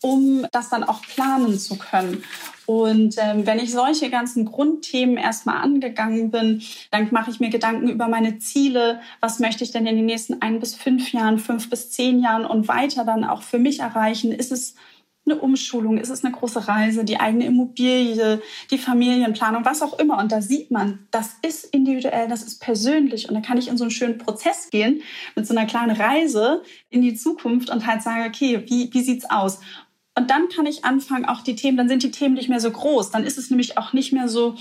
um 0.01 0.45
das 0.51 0.69
dann 0.69 0.83
auch 0.83 1.01
planen 1.01 1.57
zu 1.59 1.77
können. 1.77 2.23
Und 2.65 3.15
ähm, 3.17 3.45
wenn 3.45 3.59
ich 3.59 3.71
solche 3.71 4.09
ganzen 4.09 4.45
Grundthemen 4.45 5.17
erstmal 5.17 5.57
angegangen 5.57 6.31
bin, 6.31 6.61
dann 6.89 7.07
mache 7.11 7.31
ich 7.31 7.39
mir 7.39 7.49
Gedanken 7.49 7.89
über 7.89 8.07
meine 8.07 8.39
Ziele. 8.39 9.01
Was 9.19 9.39
möchte 9.39 9.63
ich 9.63 9.71
denn 9.71 9.85
in 9.85 9.97
den 9.97 10.05
nächsten 10.05 10.41
ein 10.41 10.59
bis 10.59 10.75
fünf 10.75 11.11
Jahren, 11.11 11.39
fünf 11.39 11.69
bis 11.69 11.91
zehn 11.91 12.21
Jahren 12.21 12.45
und 12.45 12.67
weiter 12.67 13.03
dann 13.03 13.23
auch 13.23 13.41
für 13.41 13.59
mich 13.59 13.79
erreichen? 13.79 14.31
Ist 14.31 14.51
es 14.51 14.75
eine 15.25 15.39
Umschulung, 15.39 15.97
ist 15.97 16.09
es 16.09 16.23
eine 16.23 16.33
große 16.33 16.67
Reise, 16.67 17.03
die 17.03 17.19
eigene 17.19 17.45
Immobilie, 17.45 18.41
die 18.71 18.77
Familienplanung, 18.77 19.65
was 19.65 19.81
auch 19.81 19.99
immer. 19.99 20.17
Und 20.17 20.31
da 20.31 20.41
sieht 20.41 20.71
man, 20.71 21.07
das 21.11 21.35
ist 21.41 21.65
individuell, 21.65 22.27
das 22.27 22.41
ist 22.41 22.59
persönlich. 22.59 23.29
Und 23.29 23.35
da 23.35 23.41
kann 23.41 23.57
ich 23.57 23.67
in 23.67 23.77
so 23.77 23.83
einen 23.83 23.91
schönen 23.91 24.17
Prozess 24.17 24.69
gehen 24.71 25.01
mit 25.35 25.45
so 25.45 25.55
einer 25.55 25.67
kleinen 25.67 25.95
Reise 25.95 26.63
in 26.89 27.01
die 27.01 27.13
Zukunft 27.13 27.69
und 27.69 27.85
halt 27.85 28.01
sagen, 28.01 28.25
okay, 28.27 28.63
wie, 28.67 28.91
wie 28.91 29.01
sieht's 29.01 29.29
aus? 29.29 29.59
Und 30.17 30.29
dann 30.29 30.49
kann 30.49 30.65
ich 30.65 30.83
anfangen, 30.83 31.25
auch 31.25 31.41
die 31.41 31.55
Themen, 31.55 31.77
dann 31.77 31.89
sind 31.89 32.03
die 32.03 32.11
Themen 32.11 32.35
nicht 32.35 32.49
mehr 32.49 32.59
so 32.59 32.71
groß. 32.71 33.11
Dann 33.11 33.23
ist 33.23 33.37
es 33.37 33.49
nämlich 33.49 33.77
auch 33.77 33.93
nicht 33.93 34.11
mehr 34.11 34.27
so, 34.27 34.55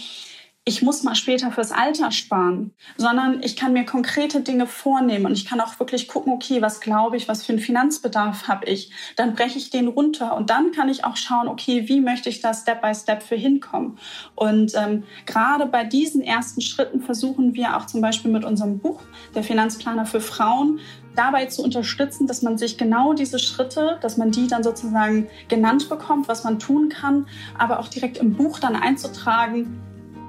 ich 0.64 0.82
muss 0.82 1.02
mal 1.02 1.14
später 1.14 1.50
fürs 1.50 1.72
Alter 1.72 2.10
sparen, 2.10 2.72
sondern 2.98 3.42
ich 3.42 3.56
kann 3.56 3.72
mir 3.72 3.84
konkrete 3.84 4.42
Dinge 4.42 4.66
vornehmen 4.66 5.24
und 5.24 5.32
ich 5.32 5.46
kann 5.46 5.60
auch 5.60 5.80
wirklich 5.80 6.06
gucken, 6.06 6.32
okay, 6.32 6.60
was 6.60 6.80
glaube 6.80 7.16
ich, 7.16 7.28
was 7.28 7.44
für 7.44 7.52
einen 7.52 7.60
Finanzbedarf 7.60 8.46
habe 8.46 8.66
ich, 8.66 8.92
dann 9.16 9.34
breche 9.34 9.58
ich 9.58 9.70
den 9.70 9.88
runter 9.88 10.36
und 10.36 10.50
dann 10.50 10.70
kann 10.70 10.90
ich 10.90 11.04
auch 11.04 11.16
schauen, 11.16 11.48
okay, 11.48 11.88
wie 11.88 12.00
möchte 12.00 12.28
ich 12.28 12.40
da 12.40 12.52
Step 12.52 12.82
by 12.82 12.94
Step 12.94 13.22
für 13.22 13.36
hinkommen. 13.36 13.98
Und 14.34 14.72
ähm, 14.76 15.04
gerade 15.24 15.64
bei 15.64 15.84
diesen 15.84 16.22
ersten 16.22 16.60
Schritten 16.60 17.00
versuchen 17.00 17.54
wir 17.54 17.76
auch 17.76 17.86
zum 17.86 18.02
Beispiel 18.02 18.30
mit 18.30 18.44
unserem 18.44 18.78
Buch, 18.78 19.00
der 19.34 19.42
Finanzplaner 19.42 20.04
für 20.04 20.20
Frauen, 20.20 20.78
dabei 21.16 21.46
zu 21.46 21.62
unterstützen, 21.62 22.26
dass 22.26 22.42
man 22.42 22.58
sich 22.58 22.78
genau 22.78 23.12
diese 23.12 23.38
Schritte, 23.38 23.98
dass 24.00 24.16
man 24.16 24.30
die 24.30 24.46
dann 24.46 24.62
sozusagen 24.62 25.28
genannt 25.48 25.88
bekommt, 25.88 26.28
was 26.28 26.44
man 26.44 26.58
tun 26.58 26.88
kann, 26.88 27.26
aber 27.58 27.80
auch 27.80 27.88
direkt 27.88 28.18
im 28.18 28.34
Buch 28.34 28.58
dann 28.58 28.76
einzutragen, 28.76 29.80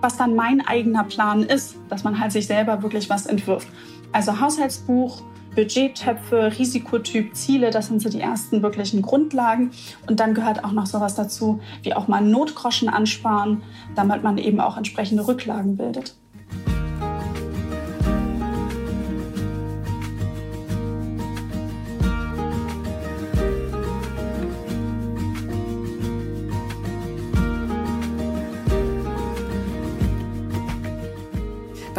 was 0.02 0.18
dann 0.18 0.36
mein 0.36 0.66
eigener 0.66 1.04
Plan 1.04 1.44
ist, 1.44 1.76
dass 1.90 2.04
man 2.04 2.20
halt 2.20 2.32
sich 2.32 2.48
selber 2.48 2.82
wirklich 2.82 3.10
was 3.10 3.28
entwirft. 3.28 3.68
Also 4.12 4.40
Haushaltsbuch, 4.40 5.22
Budgettöpfe, 5.56 6.54
Risikotyp, 6.58 7.36
Ziele, 7.36 7.72
das 7.72 7.88
sind 7.88 8.02
so 8.02 8.10
die 8.10 8.22
ersten 8.22 8.64
wirklichen 8.64 9.02
Grundlagen. 9.02 9.72
Und 10.08 10.20
dann 10.20 10.34
gehört 10.34 10.64
auch 10.64 10.72
noch 10.72 10.86
sowas 10.86 11.16
dazu, 11.16 11.60
wie 11.84 11.94
auch 11.94 12.08
mal 12.08 12.22
Notgroschen 12.22 12.90
ansparen, 12.90 13.62
damit 13.96 14.24
man 14.24 14.38
eben 14.38 14.60
auch 14.60 14.78
entsprechende 14.78 15.28
Rücklagen 15.28 15.78
bildet. 15.78 16.16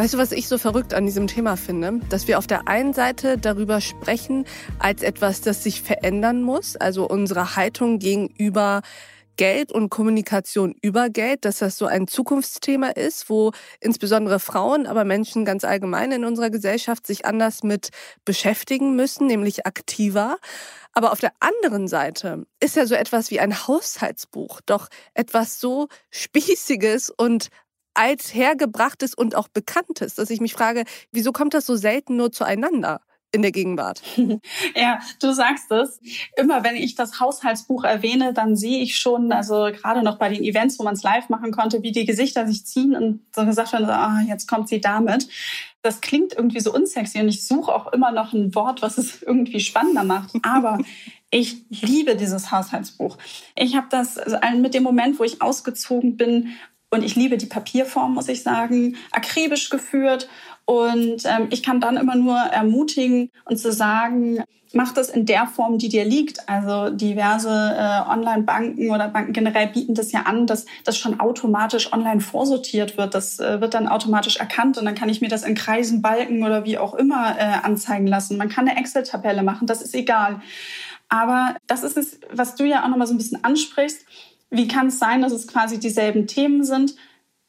Weißt 0.02 0.14
du, 0.14 0.18
was 0.18 0.32
ich 0.32 0.48
so 0.48 0.58
verrückt 0.58 0.94
an 0.94 1.06
diesem 1.06 1.28
Thema 1.28 1.56
finde? 1.56 2.00
Dass 2.08 2.26
wir 2.26 2.38
auf 2.38 2.48
der 2.48 2.66
einen 2.66 2.92
Seite 2.92 3.38
darüber 3.38 3.80
sprechen 3.80 4.46
als 4.80 5.04
etwas, 5.04 5.42
das 5.42 5.62
sich 5.62 5.80
verändern 5.80 6.42
muss, 6.42 6.74
also 6.74 7.08
unsere 7.08 7.54
Haltung 7.54 8.00
gegenüber 8.00 8.82
Geld 9.36 9.70
und 9.70 9.90
Kommunikation 9.90 10.74
über 10.82 11.08
Geld, 11.08 11.44
dass 11.44 11.58
das 11.58 11.78
so 11.78 11.86
ein 11.86 12.08
Zukunftsthema 12.08 12.88
ist, 12.88 13.30
wo 13.30 13.52
insbesondere 13.80 14.40
Frauen, 14.40 14.86
aber 14.86 15.04
Menschen 15.04 15.44
ganz 15.44 15.62
allgemein 15.62 16.10
in 16.10 16.24
unserer 16.24 16.50
Gesellschaft 16.50 17.06
sich 17.06 17.24
anders 17.24 17.62
mit 17.62 17.90
beschäftigen 18.24 18.96
müssen, 18.96 19.28
nämlich 19.28 19.66
aktiver. 19.66 20.38
Aber 20.94 21.12
auf 21.12 21.20
der 21.20 21.32
anderen 21.38 21.86
Seite 21.86 22.44
ist 22.58 22.74
ja 22.74 22.86
so 22.86 22.96
etwas 22.96 23.30
wie 23.30 23.38
ein 23.38 23.66
Haushaltsbuch 23.68 24.60
doch 24.66 24.88
etwas 25.14 25.60
so 25.60 25.86
Spießiges 26.10 27.08
und 27.08 27.48
althergebrachtes 27.94 29.14
und 29.14 29.34
auch 29.34 29.48
bekanntes, 29.48 30.14
dass 30.14 30.30
ich 30.30 30.40
mich 30.40 30.52
frage, 30.52 30.84
wieso 31.12 31.32
kommt 31.32 31.54
das 31.54 31.66
so 31.66 31.76
selten 31.76 32.16
nur 32.16 32.32
zueinander? 32.32 33.00
in 33.32 33.42
der 33.42 33.50
Gegenwart. 33.50 34.02
Ja, 34.74 35.00
du 35.20 35.32
sagst 35.32 35.70
es. 35.70 36.00
Immer 36.36 36.64
wenn 36.64 36.76
ich 36.76 36.94
das 36.94 37.20
Haushaltsbuch 37.20 37.84
erwähne, 37.84 38.32
dann 38.32 38.56
sehe 38.56 38.82
ich 38.82 38.96
schon, 38.96 39.32
also 39.32 39.70
gerade 39.72 40.02
noch 40.02 40.18
bei 40.18 40.28
den 40.28 40.42
Events, 40.42 40.78
wo 40.78 40.82
man 40.82 40.94
es 40.94 41.02
live 41.02 41.28
machen 41.28 41.52
konnte, 41.52 41.82
wie 41.82 41.92
die 41.92 42.04
Gesichter 42.04 42.46
sich 42.46 42.66
ziehen 42.66 42.94
und 42.94 43.20
so 43.34 43.44
gesagt 43.44 43.72
werden, 43.72 43.88
ah, 43.88 44.20
jetzt 44.26 44.46
kommt 44.46 44.68
sie 44.68 44.80
damit. 44.80 45.28
Das 45.82 46.00
klingt 46.00 46.34
irgendwie 46.34 46.60
so 46.60 46.72
unsexy 46.72 47.20
und 47.20 47.28
ich 47.28 47.46
suche 47.46 47.72
auch 47.72 47.92
immer 47.92 48.12
noch 48.12 48.32
ein 48.32 48.54
Wort, 48.54 48.82
was 48.82 48.98
es 48.98 49.22
irgendwie 49.22 49.60
spannender 49.60 50.04
macht. 50.04 50.34
Aber 50.42 50.78
ich 51.30 51.64
liebe 51.70 52.16
dieses 52.16 52.50
Haushaltsbuch. 52.50 53.18
Ich 53.56 53.76
habe 53.76 53.86
das 53.90 54.18
also 54.18 54.36
mit 54.58 54.74
dem 54.74 54.82
Moment, 54.82 55.18
wo 55.18 55.24
ich 55.24 55.42
ausgezogen 55.42 56.16
bin 56.16 56.54
und 56.92 57.02
ich 57.02 57.16
liebe 57.16 57.38
die 57.38 57.46
Papierform, 57.46 58.12
muss 58.12 58.28
ich 58.28 58.42
sagen, 58.42 58.96
akribisch 59.10 59.70
geführt. 59.70 60.28
Und 60.66 61.24
ähm, 61.24 61.48
ich 61.50 61.62
kann 61.62 61.80
dann 61.80 61.96
immer 61.96 62.14
nur 62.14 62.36
ermutigen 62.36 63.30
und 63.46 63.56
zu 63.56 63.72
sagen, 63.72 64.44
mach 64.74 64.92
das 64.92 65.08
in 65.08 65.24
der 65.24 65.46
Form, 65.46 65.78
die 65.78 65.88
dir 65.88 66.04
liegt. 66.04 66.50
Also 66.50 66.90
diverse 66.90 67.48
äh, 67.48 68.10
Online-Banken 68.10 68.90
oder 68.90 69.08
Banken 69.08 69.32
generell 69.32 69.68
bieten 69.68 69.94
das 69.94 70.12
ja 70.12 70.24
an, 70.24 70.46
dass 70.46 70.66
das 70.84 70.98
schon 70.98 71.18
automatisch 71.18 71.90
online 71.94 72.20
vorsortiert 72.20 72.98
wird. 72.98 73.14
Das 73.14 73.40
äh, 73.40 73.62
wird 73.62 73.72
dann 73.72 73.88
automatisch 73.88 74.36
erkannt 74.36 74.76
und 74.76 74.84
dann 74.84 74.94
kann 74.94 75.08
ich 75.08 75.22
mir 75.22 75.28
das 75.28 75.44
in 75.44 75.54
Kreisen, 75.54 76.02
Balken 76.02 76.44
oder 76.44 76.66
wie 76.66 76.76
auch 76.76 76.92
immer 76.94 77.38
äh, 77.38 77.42
anzeigen 77.62 78.06
lassen. 78.06 78.36
Man 78.36 78.50
kann 78.50 78.68
eine 78.68 78.78
Excel-Tabelle 78.78 79.42
machen, 79.42 79.66
das 79.66 79.80
ist 79.80 79.94
egal. 79.94 80.42
Aber 81.08 81.56
das 81.66 81.84
ist 81.84 81.96
es, 81.96 82.20
was 82.30 82.54
du 82.54 82.64
ja 82.64 82.84
auch 82.84 82.88
nochmal 82.88 83.06
so 83.06 83.14
ein 83.14 83.18
bisschen 83.18 83.42
ansprichst 83.44 84.04
wie 84.52 84.68
kann 84.68 84.88
es 84.88 84.98
sein, 84.98 85.22
dass 85.22 85.32
es 85.32 85.48
quasi 85.48 85.80
dieselben 85.80 86.26
Themen 86.26 86.62
sind? 86.62 86.94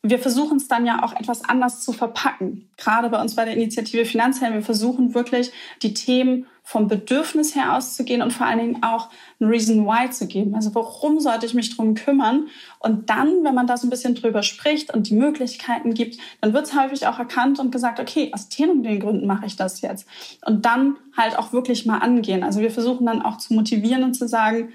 Wir 0.02 0.20
versuchen 0.20 0.58
es 0.58 0.68
dann 0.68 0.86
ja 0.86 1.04
auch 1.04 1.14
etwas 1.14 1.46
anders 1.46 1.84
zu 1.84 1.94
verpacken. 1.94 2.70
Gerade 2.78 3.10
bei 3.10 3.22
uns 3.22 3.36
bei 3.36 3.46
der 3.46 3.54
Initiative 3.54 4.06
Finanzhelden, 4.06 4.58
wir 4.58 4.66
versuchen 4.66 5.14
wirklich 5.14 5.52
die 5.82 5.94
Themen 5.94 6.48
vom 6.66 6.88
Bedürfnis 6.88 7.56
her 7.56 7.76
auszugehen 7.76 8.22
und 8.22 8.32
vor 8.32 8.46
allen 8.46 8.60
Dingen 8.60 8.84
auch 8.84 9.10
ein 9.40 9.48
Reason 9.48 9.86
Why 9.86 10.10
zu 10.10 10.28
geben. 10.28 10.56
Also 10.56 10.74
warum 10.74 11.20
sollte 11.20 11.46
ich 11.46 11.54
mich 11.54 11.76
drum 11.76 11.94
kümmern? 11.94 12.48
Und 12.80 13.10
dann, 13.10 13.44
wenn 13.44 13.54
man 13.54 13.68
da 13.68 13.76
so 13.76 13.86
ein 13.86 13.90
bisschen 13.90 14.16
drüber 14.16 14.44
spricht 14.44 14.94
und 14.94 15.10
die 15.10 15.16
Möglichkeiten 15.16 15.94
gibt, 15.94 16.18
dann 16.40 16.54
wird 16.54 16.66
es 16.66 16.78
häufig 16.78 17.06
auch 17.08 17.20
erkannt 17.20 17.60
und 17.60 17.72
gesagt, 17.72 18.00
okay, 18.00 18.32
aus 18.34 18.48
den 18.48 18.70
und 18.70 18.84
den 18.84 19.02
Gründen 19.02 19.28
mache 19.28 19.46
ich 19.46 19.58
das 19.58 19.82
jetzt. 19.82 20.08
Und 20.46 20.66
dann 20.66 20.96
halt 21.16 21.38
auch 21.38 21.52
wirklich 21.52 21.86
mal 21.86 22.00
angehen. 22.00 22.44
Also 22.44 22.62
wir 22.62 22.72
versuchen 22.72 23.06
dann 23.06 23.22
auch 23.22 23.38
zu 23.38 23.54
motivieren 23.54 24.04
und 24.04 24.14
zu 24.14 24.28
sagen, 24.28 24.70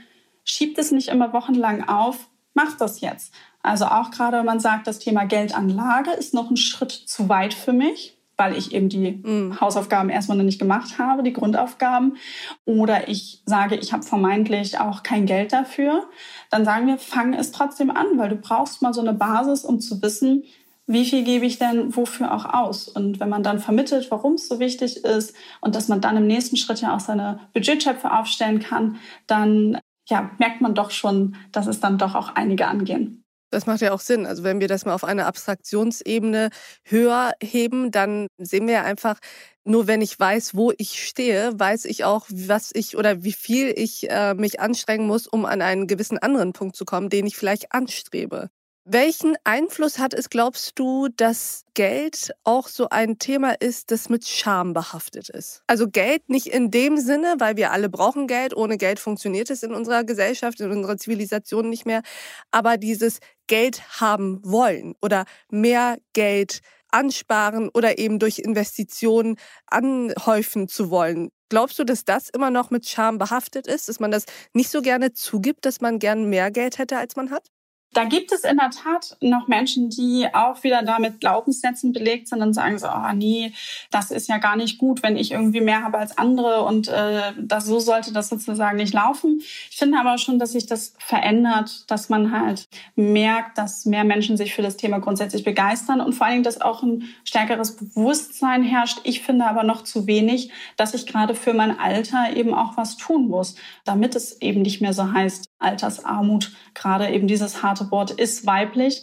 schiebt 0.49 0.78
es 0.78 0.90
nicht 0.90 1.09
immer 1.09 1.33
wochenlang 1.33 1.88
auf, 1.88 2.28
macht 2.55 2.81
das 2.81 3.00
jetzt. 3.00 3.33
Also 3.62 3.87
auch 3.87 4.11
gerade, 4.11 4.38
wenn 4.38 4.47
man 4.47 4.61
sagt, 4.61 4.87
das 4.87 4.99
Thema 4.99 5.25
Geldanlage 5.25 6.11
ist 6.12 6.35
noch 6.35 6.50
ein 6.50 6.57
Schritt 6.57 6.93
zu 6.93 7.28
weit 7.28 7.55
für 7.55 7.73
mich, 7.73 8.17
weil 8.37 8.57
ich 8.57 8.73
eben 8.73 8.88
die 8.88 9.11
mm. 9.11 9.61
Hausaufgaben 9.61 10.11
erstmal 10.11 10.38
noch 10.38 10.45
nicht 10.45 10.61
gemacht 10.61 10.99
habe, 10.99 11.23
die 11.23 11.33
Grundaufgaben. 11.33 12.17
Oder 12.64 13.09
ich 13.09 13.43
sage, 13.47 13.76
ich 13.76 13.93
habe 13.93 14.05
vermeintlich 14.05 14.78
auch 14.78 15.02
kein 15.02 15.26
Geld 15.26 15.52
dafür. 15.52 16.09
Dann 16.50 16.64
sagen 16.64 16.87
wir, 16.87 16.99
fang 16.99 17.35
es 17.35 17.50
trotzdem 17.50 17.90
an, 17.90 18.07
weil 18.17 18.31
du 18.31 18.37
brauchst 18.37 18.81
mal 18.81 18.95
so 18.95 19.00
eine 19.00 19.12
Basis, 19.12 19.64
um 19.64 19.81
zu 19.81 20.00
wissen, 20.02 20.45
wie 20.87 21.05
viel 21.05 21.23
gebe 21.23 21.45
ich 21.45 21.59
denn 21.59 21.95
wofür 21.95 22.35
auch 22.35 22.47
aus? 22.47 22.88
Und 22.88 23.21
wenn 23.21 23.28
man 23.28 23.43
dann 23.43 23.59
vermittelt, 23.59 24.11
warum 24.11 24.35
es 24.35 24.49
so 24.49 24.59
wichtig 24.59 25.05
ist 25.05 25.35
und 25.61 25.75
dass 25.75 25.88
man 25.88 26.00
dann 26.00 26.17
im 26.17 26.26
nächsten 26.26 26.57
Schritt 26.57 26.81
ja 26.81 26.97
auch 26.97 27.00
seine 27.00 27.40
Budgettöpfe 27.52 28.11
aufstellen 28.11 28.61
kann, 28.61 28.97
dann 29.26 29.78
ja, 30.09 30.31
merkt 30.38 30.61
man 30.61 30.75
doch 30.75 30.91
schon, 30.91 31.37
dass 31.53 31.67
es 31.67 31.81
dann 31.81 31.99
doch 31.99 32.15
auch 32.15 32.35
einige 32.35 32.67
angehen. 32.67 33.25
Das 33.50 33.67
macht 33.67 33.81
ja 33.81 33.93
auch 33.93 34.00
Sinn. 34.00 34.27
Also 34.27 34.43
wenn 34.43 34.61
wir 34.61 34.69
das 34.69 34.85
mal 34.85 34.95
auf 34.95 35.05
eine 35.05 35.25
Abstraktionsebene 35.25 36.50
höher 36.85 37.33
heben, 37.43 37.91
dann 37.91 38.27
sehen 38.37 38.67
wir 38.67 38.75
ja 38.75 38.83
einfach, 38.83 39.19
nur 39.65 39.87
wenn 39.87 40.03
ich 40.03 40.19
weiß, 40.19 40.55
wo 40.55 40.73
ich 40.77 41.07
stehe, 41.07 41.59
weiß 41.59 41.87
ich 41.87 42.05
auch, 42.05 42.27
was 42.31 42.71
ich 42.75 42.97
oder 42.97 43.23
wie 43.25 43.33
viel 43.33 43.73
ich 43.75 44.11
äh, 44.11 44.35
mich 44.35 44.61
anstrengen 44.61 45.07
muss, 45.07 45.27
um 45.27 45.47
an 45.47 45.62
einen 45.62 45.87
gewissen 45.87 46.19
anderen 46.19 46.53
Punkt 46.53 46.77
zu 46.77 46.85
kommen, 46.85 47.09
den 47.09 47.27
ich 47.27 47.37
vielleicht 47.37 47.73
anstrebe. 47.73 48.50
Welchen 48.90 49.37
Einfluss 49.45 49.99
hat 49.99 50.14
es, 50.14 50.30
glaubst 50.30 50.78
du, 50.78 51.09
dass 51.14 51.66
Geld 51.75 52.30
auch 52.45 52.68
so 52.68 52.88
ein 52.88 53.18
Thema 53.18 53.50
ist, 53.61 53.90
das 53.90 54.09
mit 54.09 54.26
Scham 54.26 54.73
behaftet 54.73 55.28
ist? 55.28 55.62
Also 55.66 55.88
Geld 55.88 56.30
nicht 56.30 56.47
in 56.47 56.71
dem 56.71 56.97
Sinne, 56.97 57.35
weil 57.37 57.59
wir 57.59 57.71
alle 57.71 57.90
brauchen 57.90 58.26
Geld. 58.26 58.57
Ohne 58.57 58.78
Geld 58.78 58.99
funktioniert 58.99 59.50
es 59.50 59.62
in 59.62 59.75
unserer 59.75 60.04
Gesellschaft, 60.04 60.59
in 60.61 60.71
unserer 60.71 60.97
Zivilisation 60.97 61.68
nicht 61.68 61.85
mehr. 61.85 62.00
Aber 62.50 62.78
dieses 62.78 63.18
Geld 63.47 64.00
haben 64.00 64.40
wollen 64.42 64.95
oder 65.02 65.26
mehr 65.50 65.99
Geld 66.14 66.61
ansparen 66.90 67.68
oder 67.68 67.99
eben 67.99 68.18
durch 68.18 68.38
Investitionen 68.38 69.37
anhäufen 69.66 70.66
zu 70.66 70.88
wollen. 70.88 71.28
Glaubst 71.50 71.78
du, 71.78 71.85
dass 71.85 72.07
das 72.07 72.30
immer 72.30 72.50
noch 72.50 72.71
mit 72.71 72.88
Scham 72.88 73.18
behaftet 73.18 73.66
ist, 73.66 73.90
dass 73.90 74.00
man 74.00 74.11
das 74.11 74.25
nicht 74.54 74.71
so 74.71 74.80
gerne 74.80 75.12
zugibt, 75.12 75.66
dass 75.66 75.83
man 75.83 75.99
gern 75.99 76.30
mehr 76.30 76.50
Geld 76.50 76.78
hätte, 76.78 76.97
als 76.97 77.16
man 77.16 77.30
hat? 77.30 77.50
Da 77.95 78.04
gibt 78.04 78.33
es 78.33 78.45
in 78.45 78.59
der 78.59 78.71
Tat 78.71 79.16
noch 79.21 79.49
Menschen, 79.49 79.88
die 79.88 80.28
auch 80.33 80.62
wieder 80.62 80.83
damit 80.83 81.21
Glaubenssätzen 81.21 81.92
belegt 81.92 82.28
sind 82.28 82.42
und 82.42 82.52
sagen 82.52 82.78
so, 82.78 82.87
oh 82.87 83.12
nee, 83.14 83.52
das 83.90 84.11
ist 84.11 84.28
ja 84.28 84.38
gar 84.38 84.57
nicht 84.57 84.78
gut, 84.78 85.02
wenn 85.02 85.16
ich 85.16 85.33
irgendwie 85.33 85.62
mehr 85.62 85.83
habe 85.83 85.99
als 85.99 86.16
andere 86.18 86.64
und 86.64 86.88
äh, 86.88 87.33
das, 87.38 87.64
so 87.64 87.80
sollte 87.80 88.12
das 88.12 88.28
sozusagen 88.28 88.76
nicht 88.76 88.92
laufen. 88.92 89.40
Ich 89.71 89.76
finde 89.76 89.99
aber 89.99 90.18
schon, 90.18 90.38
dass 90.38 90.52
sich 90.52 90.66
das 90.66 90.95
verändert, 90.99 91.90
dass 91.90 92.09
man 92.09 92.30
halt 92.30 92.68
merkt, 92.95 93.57
dass 93.57 93.87
mehr 93.87 94.04
Menschen 94.04 94.37
sich 94.37 94.54
für 94.54 94.62
das 94.62 94.76
Thema 94.76 94.99
grundsätzlich 95.00 95.42
begeistern 95.42 96.00
und 96.00 96.12
vor 96.12 96.26
allen 96.26 96.37
Dingen, 96.37 96.45
dass 96.45 96.61
auch 96.61 96.83
ein 96.83 97.09
stärkeres 97.25 97.76
Bewusstsein 97.76 98.62
herrscht. 98.62 99.00
Ich 99.04 99.23
finde 99.23 99.47
aber 99.47 99.62
noch 99.62 99.83
zu 99.83 100.07
wenig, 100.07 100.50
dass 100.76 100.95
ich 100.95 101.07
gerade 101.07 101.35
für 101.35 101.54
mein 101.54 101.78
Alter 101.78 102.37
eben 102.37 102.52
auch 102.52 102.76
was 102.76 102.97
tun 102.97 103.28
muss, 103.28 103.54
damit 103.85 104.14
es 104.14 104.40
eben 104.42 104.62
nicht 104.62 104.83
mehr 104.83 104.92
so 104.92 105.12
heißt, 105.12 105.48
Altersarmut, 105.59 106.53
gerade 106.75 107.09
eben 107.11 107.27
dieses 107.27 107.62
harte 107.62 107.91
Wort 107.91 108.11
ist 108.11 108.47
weiblich. 108.47 109.03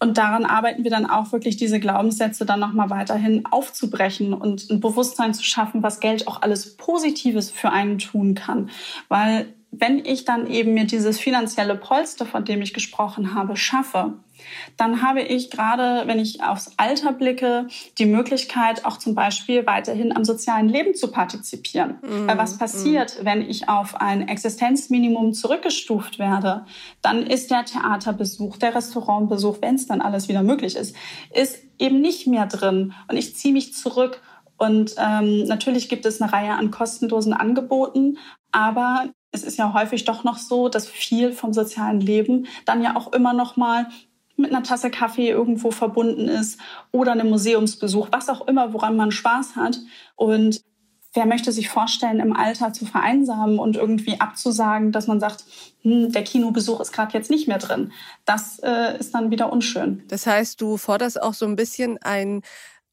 Und 0.00 0.18
daran 0.18 0.44
arbeiten 0.44 0.84
wir 0.84 0.90
dann 0.90 1.06
auch 1.06 1.32
wirklich 1.32 1.56
diese 1.56 1.80
Glaubenssätze 1.80 2.44
dann 2.44 2.60
nochmal 2.60 2.90
weiterhin 2.90 3.46
aufzubrechen 3.46 4.34
und 4.34 4.70
ein 4.70 4.80
Bewusstsein 4.80 5.32
zu 5.32 5.42
schaffen, 5.42 5.82
was 5.82 6.00
Geld 6.00 6.28
auch 6.28 6.42
alles 6.42 6.76
Positives 6.76 7.50
für 7.50 7.70
einen 7.70 7.98
tun 7.98 8.34
kann. 8.34 8.70
Weil 9.08 9.54
wenn 9.70 10.04
ich 10.04 10.24
dann 10.24 10.46
eben 10.46 10.74
mir 10.74 10.84
dieses 10.84 11.18
finanzielle 11.18 11.76
Polster, 11.76 12.26
von 12.26 12.44
dem 12.44 12.62
ich 12.62 12.74
gesprochen 12.74 13.34
habe, 13.34 13.56
schaffe, 13.56 14.14
dann 14.76 15.02
habe 15.02 15.22
ich 15.22 15.50
gerade, 15.50 16.06
wenn 16.06 16.18
ich 16.18 16.42
aufs 16.42 16.72
Alter 16.76 17.12
blicke, 17.12 17.68
die 17.98 18.06
Möglichkeit, 18.06 18.84
auch 18.84 18.98
zum 18.98 19.14
Beispiel 19.14 19.66
weiterhin 19.66 20.14
am 20.14 20.24
sozialen 20.24 20.68
Leben 20.68 20.94
zu 20.94 21.10
partizipieren. 21.10 21.98
Mm, 22.02 22.26
Weil 22.28 22.38
was 22.38 22.58
passiert, 22.58 23.20
mm. 23.20 23.24
wenn 23.24 23.42
ich 23.42 23.68
auf 23.68 24.00
ein 24.00 24.28
Existenzminimum 24.28 25.32
zurückgestuft 25.32 26.18
werde? 26.18 26.66
Dann 27.02 27.26
ist 27.26 27.50
der 27.50 27.64
Theaterbesuch, 27.64 28.56
der 28.56 28.74
Restaurantbesuch, 28.74 29.58
wenn 29.60 29.76
es 29.76 29.86
dann 29.86 30.00
alles 30.00 30.28
wieder 30.28 30.42
möglich 30.42 30.76
ist, 30.76 30.96
ist 31.32 31.58
eben 31.78 32.00
nicht 32.00 32.26
mehr 32.26 32.46
drin. 32.46 32.94
Und 33.08 33.16
ich 33.16 33.36
ziehe 33.36 33.54
mich 33.54 33.74
zurück. 33.74 34.20
Und 34.58 34.94
ähm, 34.98 35.44
natürlich 35.44 35.88
gibt 35.88 36.06
es 36.06 36.20
eine 36.20 36.32
Reihe 36.32 36.52
an 36.52 36.70
kostenlosen 36.70 37.34
Angeboten, 37.34 38.18
aber 38.52 39.10
es 39.32 39.44
ist 39.44 39.58
ja 39.58 39.74
häufig 39.74 40.04
doch 40.04 40.24
noch 40.24 40.38
so, 40.38 40.68
dass 40.68 40.88
viel 40.88 41.32
vom 41.32 41.52
sozialen 41.52 42.00
Leben 42.00 42.46
dann 42.64 42.82
ja 42.82 42.96
auch 42.96 43.12
immer 43.12 43.34
noch 43.34 43.56
mal 43.56 43.88
mit 44.36 44.50
einer 44.50 44.62
Tasse 44.62 44.90
Kaffee 44.90 45.30
irgendwo 45.30 45.70
verbunden 45.70 46.28
ist 46.28 46.60
oder 46.92 47.12
einem 47.12 47.30
Museumsbesuch, 47.30 48.08
was 48.12 48.28
auch 48.28 48.46
immer, 48.46 48.72
woran 48.72 48.96
man 48.96 49.10
Spaß 49.10 49.56
hat. 49.56 49.78
Und 50.14 50.62
wer 51.14 51.26
möchte 51.26 51.50
sich 51.50 51.68
vorstellen, 51.68 52.20
im 52.20 52.36
Alter 52.36 52.72
zu 52.72 52.84
vereinsamen 52.84 53.58
und 53.58 53.76
irgendwie 53.76 54.20
abzusagen, 54.20 54.92
dass 54.92 55.06
man 55.06 55.18
sagt, 55.18 55.44
hm, 55.82 56.12
der 56.12 56.22
Kinobesuch 56.22 56.80
ist 56.80 56.92
gerade 56.92 57.14
jetzt 57.14 57.30
nicht 57.30 57.48
mehr 57.48 57.58
drin. 57.58 57.92
Das 58.24 58.60
äh, 58.62 58.98
ist 58.98 59.14
dann 59.14 59.30
wieder 59.30 59.52
unschön. 59.52 60.04
Das 60.08 60.26
heißt, 60.26 60.60
du 60.60 60.76
forderst 60.76 61.20
auch 61.20 61.34
so 61.34 61.46
ein 61.46 61.56
bisschen 61.56 61.98
ein 62.02 62.42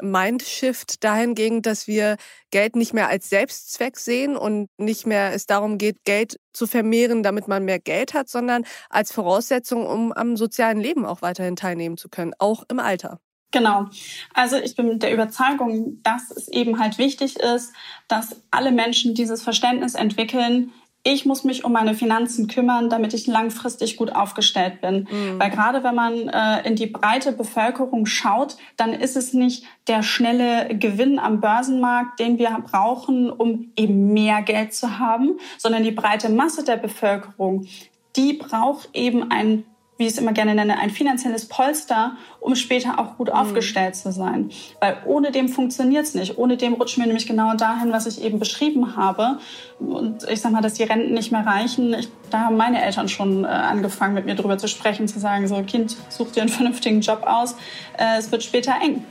Mindshift 0.01 1.03
dahingehend, 1.03 1.65
dass 1.65 1.87
wir 1.87 2.17
Geld 2.51 2.75
nicht 2.75 2.93
mehr 2.93 3.07
als 3.07 3.29
Selbstzweck 3.29 3.97
sehen 3.97 4.35
und 4.35 4.69
nicht 4.77 5.05
mehr 5.05 5.33
es 5.33 5.45
darum 5.45 5.77
geht, 5.77 6.03
Geld 6.03 6.39
zu 6.53 6.67
vermehren, 6.67 7.23
damit 7.23 7.47
man 7.47 7.65
mehr 7.65 7.79
Geld 7.79 8.13
hat, 8.13 8.29
sondern 8.29 8.65
als 8.89 9.11
Voraussetzung, 9.11 9.85
um 9.85 10.11
am 10.11 10.37
sozialen 10.37 10.79
Leben 10.79 11.05
auch 11.05 11.21
weiterhin 11.21 11.55
teilnehmen 11.55 11.97
zu 11.97 12.09
können, 12.09 12.33
auch 12.39 12.63
im 12.69 12.79
Alter. 12.79 13.19
Genau. 13.53 13.85
Also 14.33 14.57
ich 14.57 14.75
bin 14.75 14.97
der 14.97 15.13
Überzeugung, 15.13 16.01
dass 16.01 16.31
es 16.31 16.47
eben 16.47 16.79
halt 16.79 16.97
wichtig 16.97 17.39
ist, 17.39 17.71
dass 18.07 18.41
alle 18.49 18.71
Menschen 18.71 19.13
dieses 19.13 19.43
Verständnis 19.43 19.93
entwickeln, 19.93 20.73
ich 21.03 21.25
muss 21.25 21.43
mich 21.43 21.65
um 21.65 21.73
meine 21.73 21.95
Finanzen 21.95 22.47
kümmern, 22.47 22.89
damit 22.89 23.13
ich 23.13 23.27
langfristig 23.27 23.97
gut 23.97 24.15
aufgestellt 24.15 24.79
bin. 24.79 25.07
Mhm. 25.11 25.39
Weil 25.39 25.49
gerade 25.49 25.83
wenn 25.83 25.95
man 25.95 26.29
äh, 26.29 26.65
in 26.65 26.75
die 26.75 26.87
breite 26.87 27.33
Bevölkerung 27.33 28.05
schaut, 28.05 28.55
dann 28.77 28.93
ist 28.93 29.17
es 29.17 29.33
nicht 29.33 29.65
der 29.87 30.01
schnelle 30.01 30.75
Gewinn 30.77 31.19
am 31.19 31.41
Börsenmarkt, 31.41 32.19
den 32.19 32.39
wir 32.39 32.57
brauchen, 32.65 33.29
um 33.29 33.71
eben 33.75 34.13
mehr 34.13 34.41
Geld 34.43 34.73
zu 34.73 34.97
haben, 34.97 35.37
sondern 35.57 35.83
die 35.83 35.91
breite 35.91 36.29
Masse 36.29 36.63
der 36.63 36.77
Bevölkerung, 36.77 37.67
die 38.15 38.33
braucht 38.33 38.89
eben 38.93 39.29
ein 39.29 39.65
wie 39.97 40.03
ich 40.03 40.13
es 40.13 40.17
immer 40.17 40.33
gerne 40.33 40.55
nenne, 40.55 40.79
ein 40.79 40.89
finanzielles 40.89 41.47
Polster, 41.47 42.17
um 42.39 42.55
später 42.55 42.99
auch 42.99 43.17
gut 43.17 43.27
mhm. 43.27 43.35
aufgestellt 43.35 43.95
zu 43.95 44.11
sein. 44.11 44.51
Weil 44.79 44.97
ohne 45.05 45.31
dem 45.31 45.49
funktioniert 45.49 46.05
es 46.05 46.15
nicht. 46.15 46.37
Ohne 46.37 46.57
dem 46.57 46.73
rutschen 46.73 47.03
wir 47.03 47.07
nämlich 47.07 47.27
genau 47.27 47.55
dahin, 47.55 47.91
was 47.91 48.05
ich 48.05 48.23
eben 48.23 48.39
beschrieben 48.39 48.95
habe. 48.95 49.37
Und 49.79 50.27
ich 50.29 50.41
sag 50.41 50.51
mal, 50.51 50.61
dass 50.61 50.73
die 50.73 50.83
Renten 50.83 51.13
nicht 51.13 51.31
mehr 51.31 51.45
reichen. 51.45 51.93
Ich, 51.93 52.09
da 52.31 52.41
haben 52.41 52.57
meine 52.57 52.83
Eltern 52.83 53.07
schon 53.07 53.43
äh, 53.43 53.47
angefangen, 53.47 54.15
mit 54.15 54.25
mir 54.25 54.35
drüber 54.35 54.57
zu 54.57 54.67
sprechen, 54.67 55.07
zu 55.07 55.19
sagen, 55.19 55.47
so 55.47 55.61
Kind, 55.63 55.95
such 56.09 56.31
dir 56.31 56.41
einen 56.41 56.49
vernünftigen 56.49 57.01
Job 57.01 57.23
aus. 57.25 57.55
Äh, 57.97 58.17
es 58.17 58.31
wird 58.31 58.43
später 58.43 58.73
eng. 58.81 59.03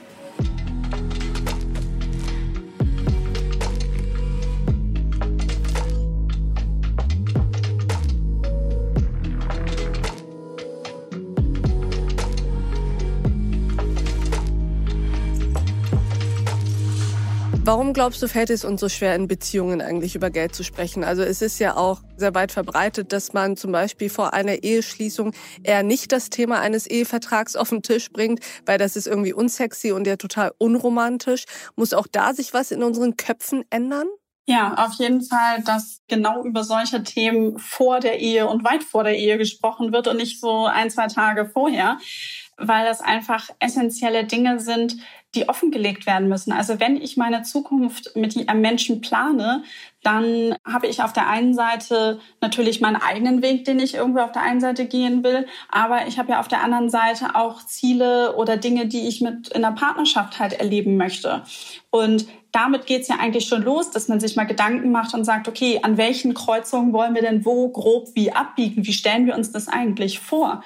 Warum 17.64 17.92
glaubst 17.92 18.20
du, 18.20 18.27
fällt 18.27 18.51
es 18.51 18.64
uns 18.64 18.81
so 18.81 18.88
schwer, 18.88 19.14
in 19.14 19.29
Beziehungen 19.29 19.81
eigentlich 19.81 20.16
über 20.16 20.31
Geld 20.31 20.53
zu 20.53 20.64
sprechen? 20.64 21.05
Also 21.05 21.22
es 21.22 21.40
ist 21.42 21.61
ja 21.61 21.77
auch 21.77 22.03
sehr 22.16 22.35
weit 22.35 22.51
verbreitet, 22.51 23.12
dass 23.12 23.35
man 23.35 23.57
zum 23.57 23.70
Beispiel 23.70 24.11
vor 24.11 24.35
einer 24.35 24.64
Eheschließung 24.64 25.33
eher 25.62 25.85
nicht 25.85 26.11
das 26.11 26.29
Thema 26.29 26.59
eines 26.59 26.88
Ehevertrags 26.88 27.55
auf 27.55 27.68
den 27.68 27.83
Tisch 27.83 28.11
bringt, 28.11 28.40
weil 28.66 28.79
das 28.79 28.96
ist 28.96 29.07
irgendwie 29.07 29.33
unsexy 29.33 29.92
und 29.92 30.09
ja 30.09 30.16
total 30.16 30.51
unromantisch. 30.59 31.44
Muss 31.77 31.94
auch 31.94 32.09
da 32.11 32.35
sich 32.35 32.53
was 32.53 32.72
in 32.72 32.83
unseren 32.83 33.16
Köpfen 33.16 33.62
ändern? 33.70 34.09
Ja, 34.46 34.75
auf 34.85 34.94
jeden 34.94 35.22
Fall, 35.22 35.62
dass 35.64 36.01
genau 36.09 36.42
über 36.42 36.64
solche 36.64 37.05
Themen 37.05 37.61
vor 37.61 38.01
der 38.01 38.18
Ehe 38.18 38.48
und 38.48 38.64
weit 38.64 38.83
vor 38.83 39.05
der 39.05 39.16
Ehe 39.16 39.38
gesprochen 39.38 39.92
wird 39.92 40.09
und 40.09 40.16
nicht 40.16 40.40
so 40.40 40.66
ein, 40.66 40.90
zwei 40.90 41.07
Tage 41.07 41.48
vorher, 41.48 41.98
weil 42.57 42.85
das 42.85 43.01
einfach 43.01 43.51
essentielle 43.61 44.25
Dinge 44.25 44.59
sind, 44.59 44.96
die 45.35 45.49
offengelegt 45.49 46.07
werden 46.07 46.29
müssen. 46.29 46.53
Also 46.53 46.79
wenn 46.79 46.97
ich 46.97 47.16
meine 47.16 47.42
Zukunft 47.42 48.14
mit 48.14 48.37
Menschen 48.55 49.01
plane, 49.01 49.62
dann 50.03 50.57
habe 50.66 50.88
ich 50.88 51.03
auf 51.03 51.12
der 51.12 51.29
einen 51.29 51.55
Seite 51.55 52.21
natürlich 52.40 52.81
meinen 52.81 52.97
eigenen 52.97 53.40
Weg, 53.40 53.64
den 53.64 53.79
ich 53.79 53.95
irgendwo 53.95 54.21
auf 54.21 54.33
der 54.33 54.42
einen 54.42 54.61
Seite 54.61 54.87
gehen 54.87 55.23
will, 55.23 55.47
aber 55.71 56.07
ich 56.07 56.18
habe 56.18 56.33
ja 56.33 56.40
auf 56.40 56.49
der 56.49 56.62
anderen 56.62 56.90
Seite 56.90 57.35
auch 57.35 57.64
Ziele 57.64 58.37
oder 58.37 58.57
Dinge, 58.57 58.87
die 58.87 59.07
ich 59.07 59.21
mit 59.21 59.49
in 59.49 59.62
der 59.62 59.71
Partnerschaft 59.71 60.38
halt 60.38 60.55
erleben 60.55 60.97
möchte. 60.97 61.42
Und 61.90 62.27
damit 62.53 62.87
geht's 62.87 63.09
ja 63.09 63.16
eigentlich 63.18 63.47
schon 63.47 63.62
los, 63.62 63.90
dass 63.90 64.09
man 64.09 64.21
sich 64.21 64.37
mal 64.37 64.45
Gedanken 64.45 64.92
macht 64.92 65.14
und 65.14 65.25
sagt, 65.25 65.49
okay, 65.49 65.81
an 65.83 65.97
welchen 65.97 66.35
Kreuzungen 66.35 66.92
wollen 66.92 67.14
wir 67.14 67.23
denn 67.23 67.45
wo 67.47 67.68
grob 67.68 68.09
wie 68.14 68.33
abbiegen? 68.33 68.87
Wie 68.87 68.92
stellen 68.92 69.27
wir 69.27 69.35
uns 69.35 69.53
das 69.53 69.68
eigentlich 69.68 70.18
vor? 70.18 70.62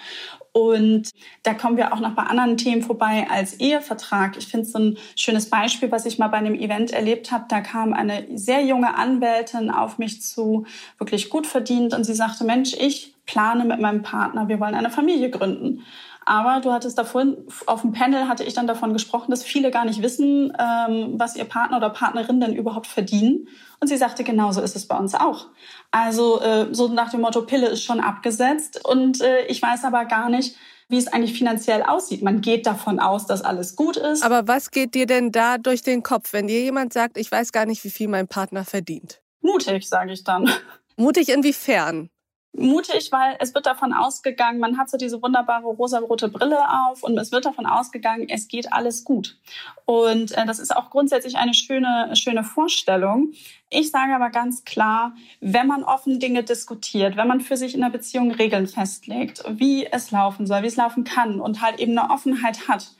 Und 0.56 1.10
da 1.42 1.52
kommen 1.52 1.76
wir 1.76 1.92
auch 1.92 2.00
noch 2.00 2.12
bei 2.12 2.22
anderen 2.22 2.56
Themen 2.56 2.80
vorbei 2.80 3.26
als 3.30 3.60
Ehevertrag. 3.60 4.38
Ich 4.38 4.46
finde 4.46 4.66
es 4.66 4.74
ein 4.74 4.96
schönes 5.14 5.50
Beispiel, 5.50 5.92
was 5.92 6.06
ich 6.06 6.18
mal 6.18 6.28
bei 6.28 6.38
einem 6.38 6.54
Event 6.54 6.92
erlebt 6.92 7.30
habe. 7.30 7.44
Da 7.50 7.60
kam 7.60 7.92
eine 7.92 8.26
sehr 8.34 8.64
junge 8.64 8.94
Anwältin 8.94 9.70
auf 9.70 9.98
mich 9.98 10.22
zu, 10.22 10.64
wirklich 10.96 11.28
gut 11.28 11.46
verdient, 11.46 11.92
und 11.92 12.04
sie 12.04 12.14
sagte, 12.14 12.44
Mensch, 12.44 12.72
ich 12.72 13.12
plane 13.26 13.66
mit 13.66 13.80
meinem 13.80 14.00
Partner, 14.00 14.48
wir 14.48 14.58
wollen 14.58 14.74
eine 14.74 14.88
Familie 14.88 15.28
gründen. 15.28 15.84
Aber 16.28 16.60
du 16.60 16.72
hattest 16.72 16.98
davon, 16.98 17.36
auf 17.66 17.82
dem 17.82 17.92
Panel 17.92 18.28
hatte 18.28 18.42
ich 18.42 18.52
dann 18.52 18.66
davon 18.66 18.92
gesprochen, 18.92 19.30
dass 19.30 19.44
viele 19.44 19.70
gar 19.70 19.84
nicht 19.84 20.02
wissen, 20.02 20.52
ähm, 20.58 21.14
was 21.14 21.36
ihr 21.36 21.44
Partner 21.44 21.76
oder 21.76 21.88
Partnerin 21.88 22.40
denn 22.40 22.52
überhaupt 22.52 22.88
verdienen. 22.88 23.46
Und 23.80 23.86
sie 23.86 23.96
sagte, 23.96 24.24
genauso 24.24 24.60
ist 24.60 24.74
es 24.74 24.88
bei 24.88 24.98
uns 24.98 25.14
auch. 25.14 25.46
Also 25.92 26.40
äh, 26.40 26.66
so 26.72 26.88
nach 26.88 27.12
dem 27.12 27.20
Motto, 27.20 27.42
Pille 27.42 27.68
ist 27.68 27.84
schon 27.84 28.00
abgesetzt 28.00 28.84
und 28.84 29.20
äh, 29.20 29.46
ich 29.46 29.62
weiß 29.62 29.84
aber 29.84 30.04
gar 30.04 30.28
nicht, 30.28 30.56
wie 30.88 30.98
es 30.98 31.06
eigentlich 31.06 31.38
finanziell 31.38 31.84
aussieht. 31.84 32.22
Man 32.22 32.40
geht 32.40 32.66
davon 32.66 32.98
aus, 32.98 33.26
dass 33.26 33.42
alles 33.42 33.76
gut 33.76 33.96
ist. 33.96 34.24
Aber 34.24 34.48
was 34.48 34.72
geht 34.72 34.96
dir 34.96 35.06
denn 35.06 35.30
da 35.30 35.58
durch 35.58 35.82
den 35.82 36.02
Kopf, 36.02 36.32
wenn 36.32 36.48
dir 36.48 36.60
jemand 36.60 36.92
sagt, 36.92 37.18
ich 37.18 37.30
weiß 37.30 37.52
gar 37.52 37.66
nicht, 37.66 37.84
wie 37.84 37.90
viel 37.90 38.08
mein 38.08 38.26
Partner 38.26 38.64
verdient? 38.64 39.22
Mutig, 39.42 39.88
sage 39.88 40.12
ich 40.12 40.24
dann. 40.24 40.50
Mutig 40.96 41.28
inwiefern? 41.28 42.10
Mutig, 42.58 43.12
weil 43.12 43.36
es 43.40 43.54
wird 43.54 43.66
davon 43.66 43.92
ausgegangen, 43.92 44.58
man 44.58 44.78
hat 44.78 44.90
so 44.90 44.96
diese 44.96 45.22
wunderbare 45.22 45.66
rosarote 45.66 46.28
Brille 46.28 46.58
auf 46.88 47.02
und 47.02 47.16
es 47.18 47.32
wird 47.32 47.44
davon 47.44 47.66
ausgegangen, 47.66 48.28
es 48.28 48.48
geht 48.48 48.72
alles 48.72 49.04
gut. 49.04 49.38
Und 49.84 50.32
äh, 50.32 50.46
das 50.46 50.58
ist 50.58 50.76
auch 50.76 50.90
grundsätzlich 50.90 51.36
eine 51.36 51.54
schöne, 51.54 52.10
schöne 52.14 52.44
Vorstellung. 52.44 53.32
Ich 53.68 53.90
sage 53.90 54.14
aber 54.14 54.30
ganz 54.30 54.64
klar, 54.64 55.16
wenn 55.40 55.66
man 55.66 55.82
offen 55.82 56.20
Dinge 56.20 56.44
diskutiert, 56.44 57.16
wenn 57.16 57.26
man 57.26 57.40
für 57.40 57.56
sich 57.56 57.74
in 57.74 57.82
einer 57.82 57.90
Beziehung 57.90 58.30
Regeln 58.30 58.68
festlegt, 58.68 59.42
wie 59.48 59.86
es 59.86 60.12
laufen 60.12 60.46
soll, 60.46 60.62
wie 60.62 60.68
es 60.68 60.76
laufen 60.76 61.02
kann 61.02 61.40
und 61.40 61.60
halt 61.62 61.80
eben 61.80 61.98
eine 61.98 62.10
Offenheit 62.10 62.68
hat 62.68 62.94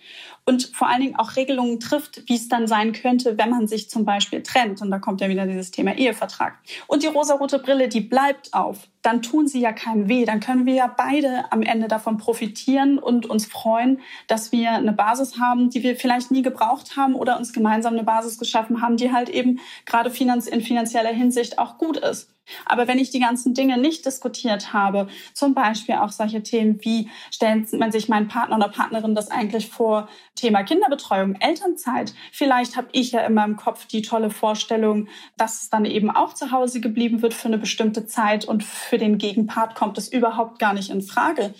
und 0.48 0.70
vor 0.72 0.88
allen 0.88 1.00
Dingen 1.00 1.16
auch 1.16 1.34
Regelungen 1.34 1.80
trifft, 1.80 2.22
wie 2.28 2.36
es 2.36 2.48
dann 2.48 2.68
sein 2.68 2.92
könnte, 2.92 3.36
wenn 3.36 3.50
man 3.50 3.66
sich 3.66 3.90
zum 3.90 4.04
Beispiel 4.04 4.44
trennt. 4.44 4.80
Und 4.80 4.92
da 4.92 5.00
kommt 5.00 5.20
ja 5.20 5.28
wieder 5.28 5.44
dieses 5.44 5.72
Thema 5.72 5.96
Ehevertrag. 5.96 6.54
Und 6.86 7.02
die 7.02 7.08
rosarote 7.08 7.58
Brille, 7.58 7.88
die 7.88 8.00
bleibt 8.00 8.54
auf. 8.54 8.88
Dann 9.02 9.22
tun 9.22 9.48
sie 9.48 9.60
ja 9.60 9.72
keinem 9.72 10.08
weh. 10.08 10.24
Dann 10.24 10.38
können 10.38 10.64
wir 10.64 10.74
ja 10.74 10.86
beide 10.86 11.50
am 11.50 11.62
Ende 11.62 11.88
davon 11.88 12.16
profitieren 12.16 13.00
und 13.00 13.26
uns 13.26 13.46
freuen, 13.46 14.00
dass 14.28 14.52
wir 14.52 14.70
eine 14.70 14.92
Basis 14.92 15.40
haben, 15.40 15.68
die 15.70 15.82
wir 15.82 15.96
vielleicht 15.96 16.30
nie 16.30 16.42
gebraucht 16.42 16.96
haben 16.96 17.16
oder 17.16 17.38
uns 17.38 17.52
gemeinsam 17.52 17.94
eine 17.94 18.04
Basis 18.04 18.38
geschaffen 18.38 18.80
haben, 18.80 18.96
die 18.96 19.12
halt 19.12 19.28
eben 19.28 19.58
gerade 19.84 20.10
in 20.56 20.62
finanzieller 20.62 21.12
Hinsicht 21.12 21.58
auch 21.58 21.78
gut 21.78 21.98
ist. 21.98 22.30
Aber 22.64 22.86
wenn 22.86 22.98
ich 22.98 23.10
die 23.10 23.20
ganzen 23.20 23.54
Dinge 23.54 23.76
nicht 23.76 24.06
diskutiert 24.06 24.72
habe, 24.72 25.08
zum 25.34 25.54
Beispiel 25.54 25.96
auch 25.96 26.10
solche 26.10 26.42
Themen 26.42 26.78
wie, 26.82 27.08
stellt 27.30 27.72
man 27.72 27.90
sich 27.92 28.08
mein 28.08 28.28
Partner 28.28 28.56
oder 28.56 28.68
Partnerin 28.68 29.14
das 29.14 29.30
eigentlich 29.30 29.68
vor, 29.68 30.08
Thema 30.36 30.62
Kinderbetreuung, 30.62 31.34
Elternzeit. 31.40 32.14
Vielleicht 32.32 32.76
habe 32.76 32.88
ich 32.92 33.12
ja 33.12 33.20
in 33.20 33.34
meinem 33.34 33.56
Kopf 33.56 33.86
die 33.86 34.02
tolle 34.02 34.30
Vorstellung, 34.30 35.08
dass 35.36 35.62
es 35.62 35.70
dann 35.70 35.84
eben 35.84 36.10
auch 36.10 36.34
zu 36.34 36.52
Hause 36.52 36.80
geblieben 36.80 37.22
wird 37.22 37.34
für 37.34 37.48
eine 37.48 37.58
bestimmte 37.58 38.06
Zeit 38.06 38.44
und 38.44 38.62
für 38.62 38.98
den 38.98 39.18
Gegenpart 39.18 39.74
kommt 39.74 39.98
es 39.98 40.08
überhaupt 40.08 40.58
gar 40.58 40.72
nicht 40.72 40.90
in 40.90 41.02
Frage. 41.02 41.52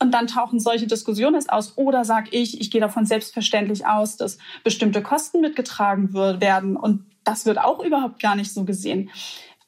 Und 0.00 0.12
dann 0.12 0.26
tauchen 0.26 0.60
solche 0.60 0.86
Diskussionen 0.86 1.36
erst 1.36 1.52
aus. 1.52 1.78
Oder 1.78 2.04
sage 2.04 2.30
ich, 2.32 2.60
ich 2.60 2.70
gehe 2.70 2.80
davon 2.80 3.06
selbstverständlich 3.06 3.86
aus, 3.86 4.16
dass 4.16 4.38
bestimmte 4.64 5.02
Kosten 5.02 5.40
mitgetragen 5.40 6.12
werden. 6.12 6.76
Und 6.76 7.06
das 7.22 7.46
wird 7.46 7.58
auch 7.58 7.82
überhaupt 7.82 8.20
gar 8.20 8.36
nicht 8.36 8.52
so 8.52 8.64
gesehen 8.64 9.10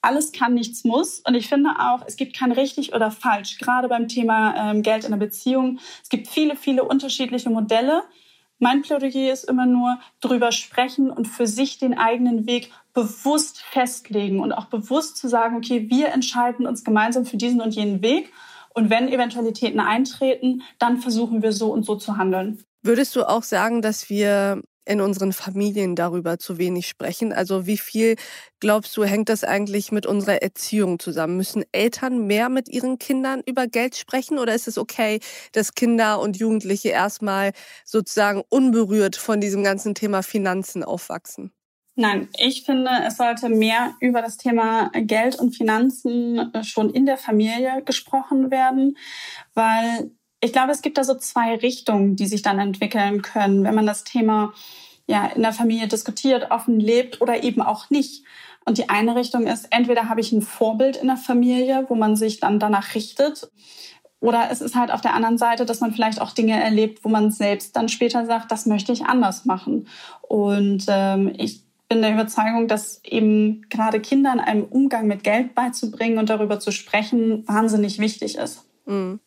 alles 0.07 0.31
kann, 0.31 0.55
nichts 0.55 0.85
muss. 0.85 1.21
Und 1.27 1.35
ich 1.35 1.49
finde 1.49 1.71
auch, 1.79 2.03
es 2.07 2.17
gibt 2.17 2.37
kein 2.37 2.53
richtig 2.53 2.95
oder 2.95 3.11
falsch, 3.11 3.59
gerade 3.59 3.89
beim 3.89 4.07
Thema 4.07 4.71
ähm, 4.71 4.83
Geld 4.83 5.05
in 5.05 5.11
der 5.11 5.19
Beziehung. 5.19 5.81
Es 6.03 6.09
gibt 6.09 6.29
viele, 6.29 6.55
viele 6.55 6.85
unterschiedliche 6.85 7.51
Modelle. 7.51 8.05
Mein 8.59 8.83
Plädoyer 8.83 9.33
ist 9.33 9.45
immer 9.45 9.67
nur 9.67 9.99
drüber 10.21 10.53
sprechen 10.53 11.11
und 11.11 11.27
für 11.27 11.47
sich 11.47 11.79
den 11.79 11.99
eigenen 11.99 12.47
Weg 12.47 12.73
bewusst 12.95 13.61
festlegen 13.61 14.41
und 14.41 14.53
auch 14.53 14.67
bewusst 14.67 15.19
zu 15.19 15.29
sagen, 15.29 15.57
okay, 15.57 15.91
wir 15.91 16.09
entscheiden 16.09 16.67
uns 16.67 16.85
gemeinsam 16.85 17.27
für 17.27 17.37
diesen 17.37 17.61
und 17.61 17.75
jenen 17.75 18.01
Weg. 18.01 18.33
Und 18.77 18.91
wenn 18.91 19.09
Eventualitäten 19.09 19.81
eintreten, 19.81 20.63
dann 20.79 20.99
versuchen 20.99 21.43
wir 21.43 21.53
so 21.53 21.73
und 21.73 21.85
so 21.87 21.97
zu 21.97 22.19
handeln. 22.19 22.63
Würdest 22.83 23.17
du 23.17 23.27
auch 23.27 23.43
sagen, 23.43 23.81
dass 23.81 24.11
wir 24.11 24.61
in 24.85 25.01
unseren 25.01 25.33
Familien 25.33 25.97
darüber 25.97 26.39
zu 26.39 26.59
wenig 26.59 26.87
sprechen? 26.87 27.33
Also 27.33 27.67
wie 27.67 27.79
viel, 27.79 28.17
glaubst 28.61 28.95
du, 28.99 29.05
hängt 29.05 29.31
das 29.31 29.45
eigentlich 29.45 29.93
mit 29.93 30.05
unserer 30.05 30.43
Erziehung 30.43 30.99
zusammen? 30.99 31.39
Müssen 31.39 31.65
Eltern 31.73 32.27
mehr 32.27 32.51
mit 32.51 32.69
ihren 32.69 32.99
Kindern 32.99 33.43
über 33.47 33.67
Geld 33.67 33.97
sprechen 33.97 34.39
oder 34.39 34.55
ist 34.55 34.69
es 34.69 34.77
okay, 34.77 35.21
dass 35.53 35.75
Kinder 35.75 36.21
und 36.21 36.37
Jugendliche 36.37 36.91
erstmal 36.91 37.53
sozusagen 37.87 38.43
unberührt 38.51 39.17
von 39.17 39.41
diesem 39.41 39.65
ganzen 39.65 39.95
Thema 39.95 40.23
Finanzen 40.23 40.85
aufwachsen? 40.85 41.51
Nein, 41.99 42.29
ich 42.39 42.65
finde, 42.65 42.91
es 43.07 43.17
sollte 43.17 43.49
mehr 43.49 43.95
über 44.01 44.21
das 44.21 44.37
Thema 44.37 44.91
Geld 44.95 45.37
und 45.37 45.57
Finanzen 45.57 46.53
äh, 46.53 46.63
schon 46.63 46.91
in 46.91 47.07
der 47.07 47.17
Familie 47.17 47.83
gesprochen 47.87 48.51
werden, 48.51 48.99
weil 49.55 50.11
ich 50.43 50.53
glaube, 50.53 50.73
es 50.73 50.83
gibt 50.83 50.99
da 50.99 51.05
so 51.05 51.15
zwei 51.15 51.57
Richtungen, 51.57 52.15
die 52.15 52.27
sich 52.27 52.43
dann 52.43 52.59
entwickeln 52.59 53.23
können, 53.23 53.65
wenn 53.65 53.75
man 53.75 53.87
das 53.87 54.05
Thema 54.05 54.53
ja 55.07 55.27
in 55.27 55.41
der 55.41 55.55
Familie 55.55 55.89
diskutiert, 55.89 56.51
offen 56.51 56.79
lebt 56.79 57.23
oder 57.23 57.43
eben 57.43 57.63
auch 57.63 57.89
nicht. 57.89 58.25
Und 58.67 58.77
die 58.77 58.91
eine 58.91 59.17
Richtung 59.17 59.47
ist, 59.47 59.69
entweder 59.71 60.11
habe 60.11 60.21
ich 60.21 60.33
ein 60.33 60.43
Vorbild 60.43 60.97
in 60.97 61.07
der 61.07 61.17
Familie, 61.17 61.87
wo 61.89 61.95
man 61.95 62.15
sich 62.15 62.41
dann 62.41 62.59
danach 62.59 62.95
richtet, 62.95 63.51
oder 64.21 64.49
es 64.51 64.61
ist 64.61 64.75
halt 64.75 64.91
auf 64.91 65.01
der 65.01 65.15
anderen 65.15 65.39
Seite, 65.39 65.67
dass 65.67 65.81
man 65.81 65.93
vielleicht 65.93 66.21
auch 66.21 66.33
Dinge 66.33 66.61
erlebt, 66.63 67.05
wo 67.05 67.09
man 67.09 67.31
selbst 67.31 67.77
dann 67.77 67.89
später 67.89 68.27
sagt, 68.27 68.51
das 68.51 68.67
möchte 68.67 68.93
ich 68.93 69.07
anders 69.07 69.45
machen. 69.45 69.89
Und 70.23 70.85
ähm, 70.89 71.33
ich 71.37 71.66
bin 71.89 72.03
der 72.03 72.13
Überzeugung, 72.15 72.69
dass 72.69 73.01
eben 73.05 73.63
gerade 73.69 74.01
Kindern 74.01 74.41
einen 74.41 74.65
Umgang 74.65 75.07
mit 75.07 75.25
Geld 75.25 75.55
beizubringen 75.55 76.19
und 76.19 76.31
darüber 76.31 76.59
zu 76.61 76.73
sprechen 76.73 77.47
wahnsinnig 77.47 77.99
wichtig 77.99 78.37
ist. 78.37 78.65
Mhm. 78.87 79.21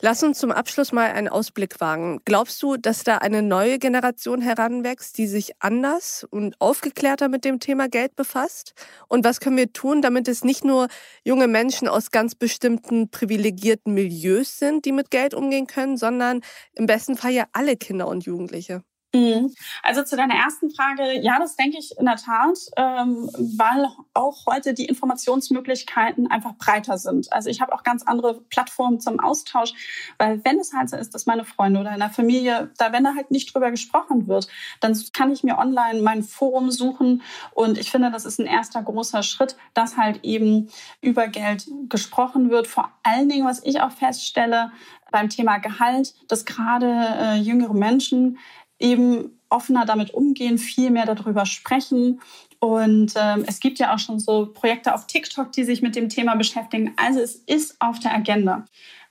Lass 0.00 0.22
uns 0.22 0.38
zum 0.38 0.52
Abschluss 0.52 0.92
mal 0.92 1.10
einen 1.10 1.28
Ausblick 1.28 1.80
wagen. 1.80 2.20
Glaubst 2.24 2.62
du, 2.62 2.76
dass 2.76 3.04
da 3.04 3.18
eine 3.18 3.42
neue 3.42 3.78
Generation 3.78 4.42
heranwächst, 4.42 5.16
die 5.16 5.26
sich 5.26 5.52
anders 5.60 6.26
und 6.28 6.60
aufgeklärter 6.60 7.28
mit 7.28 7.44
dem 7.44 7.60
Thema 7.60 7.88
Geld 7.88 8.16
befasst? 8.16 8.74
Und 9.08 9.24
was 9.24 9.40
können 9.40 9.56
wir 9.56 9.72
tun, 9.72 10.02
damit 10.02 10.28
es 10.28 10.44
nicht 10.44 10.64
nur 10.64 10.88
junge 11.24 11.48
Menschen 11.48 11.88
aus 11.88 12.10
ganz 12.10 12.34
bestimmten 12.34 13.08
privilegierten 13.10 13.94
Milieus 13.94 14.58
sind, 14.58 14.84
die 14.84 14.92
mit 14.92 15.10
Geld 15.10 15.32
umgehen 15.32 15.66
können, 15.66 15.96
sondern 15.96 16.42
im 16.74 16.86
besten 16.86 17.16
Fall 17.16 17.32
ja 17.32 17.46
alle 17.52 17.76
Kinder 17.76 18.08
und 18.08 18.26
Jugendliche? 18.26 18.82
Mhm. 19.14 19.54
Also 19.82 20.02
zu 20.02 20.16
deiner 20.16 20.34
ersten 20.34 20.70
Frage, 20.70 21.20
ja, 21.20 21.38
das 21.38 21.54
denke 21.54 21.78
ich 21.78 21.96
in 21.98 22.04
der 22.04 22.16
Tat, 22.16 22.58
ähm, 22.76 23.30
weil 23.56 23.88
auch 24.12 24.46
heute 24.46 24.74
die 24.74 24.86
Informationsmöglichkeiten 24.86 26.30
einfach 26.30 26.54
breiter 26.56 26.98
sind. 26.98 27.32
Also 27.32 27.48
ich 27.48 27.60
habe 27.60 27.72
auch 27.72 27.84
ganz 27.84 28.02
andere 28.02 28.40
Plattformen 28.40 29.00
zum 29.00 29.20
Austausch, 29.20 29.72
weil 30.18 30.44
wenn 30.44 30.58
es 30.58 30.72
halt 30.72 30.90
so 30.90 30.96
ist, 30.96 31.14
dass 31.14 31.26
meine 31.26 31.44
Freunde 31.44 31.80
oder 31.80 31.92
in 31.92 32.00
der 32.00 32.10
Familie, 32.10 32.72
da 32.76 32.92
wenn 32.92 33.04
da 33.04 33.14
halt 33.14 33.30
nicht 33.30 33.54
drüber 33.54 33.70
gesprochen 33.70 34.26
wird, 34.26 34.48
dann 34.80 35.00
kann 35.12 35.30
ich 35.30 35.44
mir 35.44 35.58
online 35.58 36.02
mein 36.02 36.24
Forum 36.24 36.72
suchen 36.72 37.22
und 37.52 37.78
ich 37.78 37.92
finde, 37.92 38.10
das 38.10 38.24
ist 38.24 38.40
ein 38.40 38.46
erster 38.46 38.82
großer 38.82 39.22
Schritt, 39.22 39.56
dass 39.74 39.96
halt 39.96 40.24
eben 40.24 40.68
über 41.00 41.28
Geld 41.28 41.68
gesprochen 41.88 42.50
wird. 42.50 42.66
Vor 42.66 42.90
allen 43.04 43.28
Dingen, 43.28 43.46
was 43.46 43.62
ich 43.64 43.80
auch 43.80 43.92
feststelle 43.92 44.72
beim 45.14 45.28
Thema 45.28 45.58
Gehalt, 45.58 46.12
dass 46.26 46.44
gerade 46.44 46.86
äh, 46.88 47.36
jüngere 47.36 47.72
Menschen 47.72 48.38
eben 48.84 49.40
offener 49.48 49.86
damit 49.86 50.12
umgehen, 50.12 50.58
viel 50.58 50.90
mehr 50.90 51.06
darüber 51.06 51.46
sprechen. 51.46 52.20
Und 52.58 53.14
ähm, 53.16 53.44
es 53.46 53.60
gibt 53.60 53.78
ja 53.78 53.94
auch 53.94 53.98
schon 53.98 54.20
so 54.20 54.46
Projekte 54.46 54.94
auf 54.94 55.06
TikTok, 55.06 55.52
die 55.52 55.64
sich 55.64 55.80
mit 55.80 55.96
dem 55.96 56.08
Thema 56.08 56.34
beschäftigen. 56.34 56.92
Also 56.96 57.20
es 57.20 57.34
ist 57.34 57.80
auf 57.80 57.98
der 57.98 58.14
Agenda. 58.14 58.66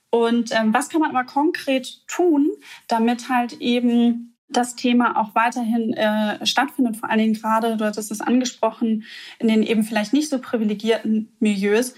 Und 0.10 0.52
ähm, 0.52 0.74
was 0.74 0.90
kann 0.90 1.02
man 1.02 1.16
aber 1.16 1.26
konkret 1.26 2.06
tun, 2.08 2.52
damit 2.88 3.30
halt 3.30 3.54
eben 3.54 4.36
das 4.48 4.76
Thema 4.76 5.20
auch 5.20 5.34
weiterhin 5.34 5.94
äh, 5.94 6.46
stattfindet, 6.46 6.98
vor 6.98 7.10
allen 7.10 7.20
Dingen 7.20 7.34
gerade, 7.34 7.76
du 7.78 7.86
hattest 7.86 8.12
es 8.12 8.22
angesprochen, 8.22 9.06
in 9.40 9.48
den 9.48 9.64
eben 9.64 9.84
vielleicht 9.84 10.14
nicht 10.14 10.30
so 10.30 10.38
privilegierten 10.38 11.36
Milieus. 11.40 11.96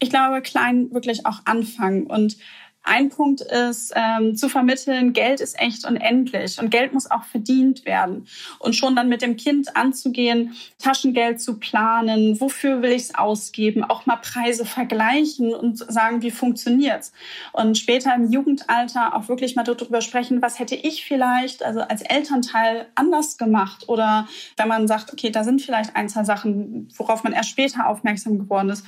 Ich 0.00 0.10
glaube, 0.10 0.42
klein 0.42 0.92
wirklich 0.92 1.24
auch 1.26 1.42
anfangen 1.44 2.08
und 2.08 2.36
ein 2.84 3.10
Punkt 3.10 3.40
ist 3.40 3.92
ähm, 3.94 4.36
zu 4.36 4.48
vermitteln, 4.48 5.12
Geld 5.12 5.40
ist 5.40 5.58
echt 5.60 5.86
unendlich 5.86 6.58
und 6.58 6.70
Geld 6.70 6.92
muss 6.92 7.10
auch 7.10 7.24
verdient 7.24 7.86
werden. 7.86 8.26
Und 8.58 8.74
schon 8.74 8.96
dann 8.96 9.08
mit 9.08 9.22
dem 9.22 9.36
Kind 9.36 9.76
anzugehen, 9.76 10.54
Taschengeld 10.78 11.40
zu 11.40 11.58
planen, 11.58 12.40
wofür 12.40 12.82
will 12.82 12.90
ich 12.90 13.02
es 13.02 13.14
ausgeben, 13.14 13.84
auch 13.84 14.06
mal 14.06 14.16
Preise 14.16 14.66
vergleichen 14.66 15.54
und 15.54 15.78
sagen, 15.78 16.22
wie 16.22 16.32
funktioniert's. 16.32 17.12
Und 17.52 17.78
später 17.78 18.14
im 18.14 18.30
Jugendalter 18.30 19.14
auch 19.14 19.28
wirklich 19.28 19.54
mal 19.54 19.62
darüber 19.62 20.00
sprechen, 20.00 20.42
was 20.42 20.58
hätte 20.58 20.74
ich 20.74 21.04
vielleicht, 21.04 21.62
also 21.62 21.80
als 21.80 22.02
Elternteil 22.02 22.88
anders 22.96 23.38
gemacht. 23.38 23.88
Oder 23.88 24.26
wenn 24.56 24.68
man 24.68 24.88
sagt, 24.88 25.12
okay, 25.12 25.30
da 25.30 25.44
sind 25.44 25.62
vielleicht 25.62 25.94
ein, 25.94 26.08
zwei 26.08 26.24
Sachen, 26.24 26.88
worauf 26.96 27.22
man 27.22 27.32
erst 27.32 27.50
später 27.50 27.86
aufmerksam 27.86 28.38
geworden 28.38 28.70
ist. 28.70 28.84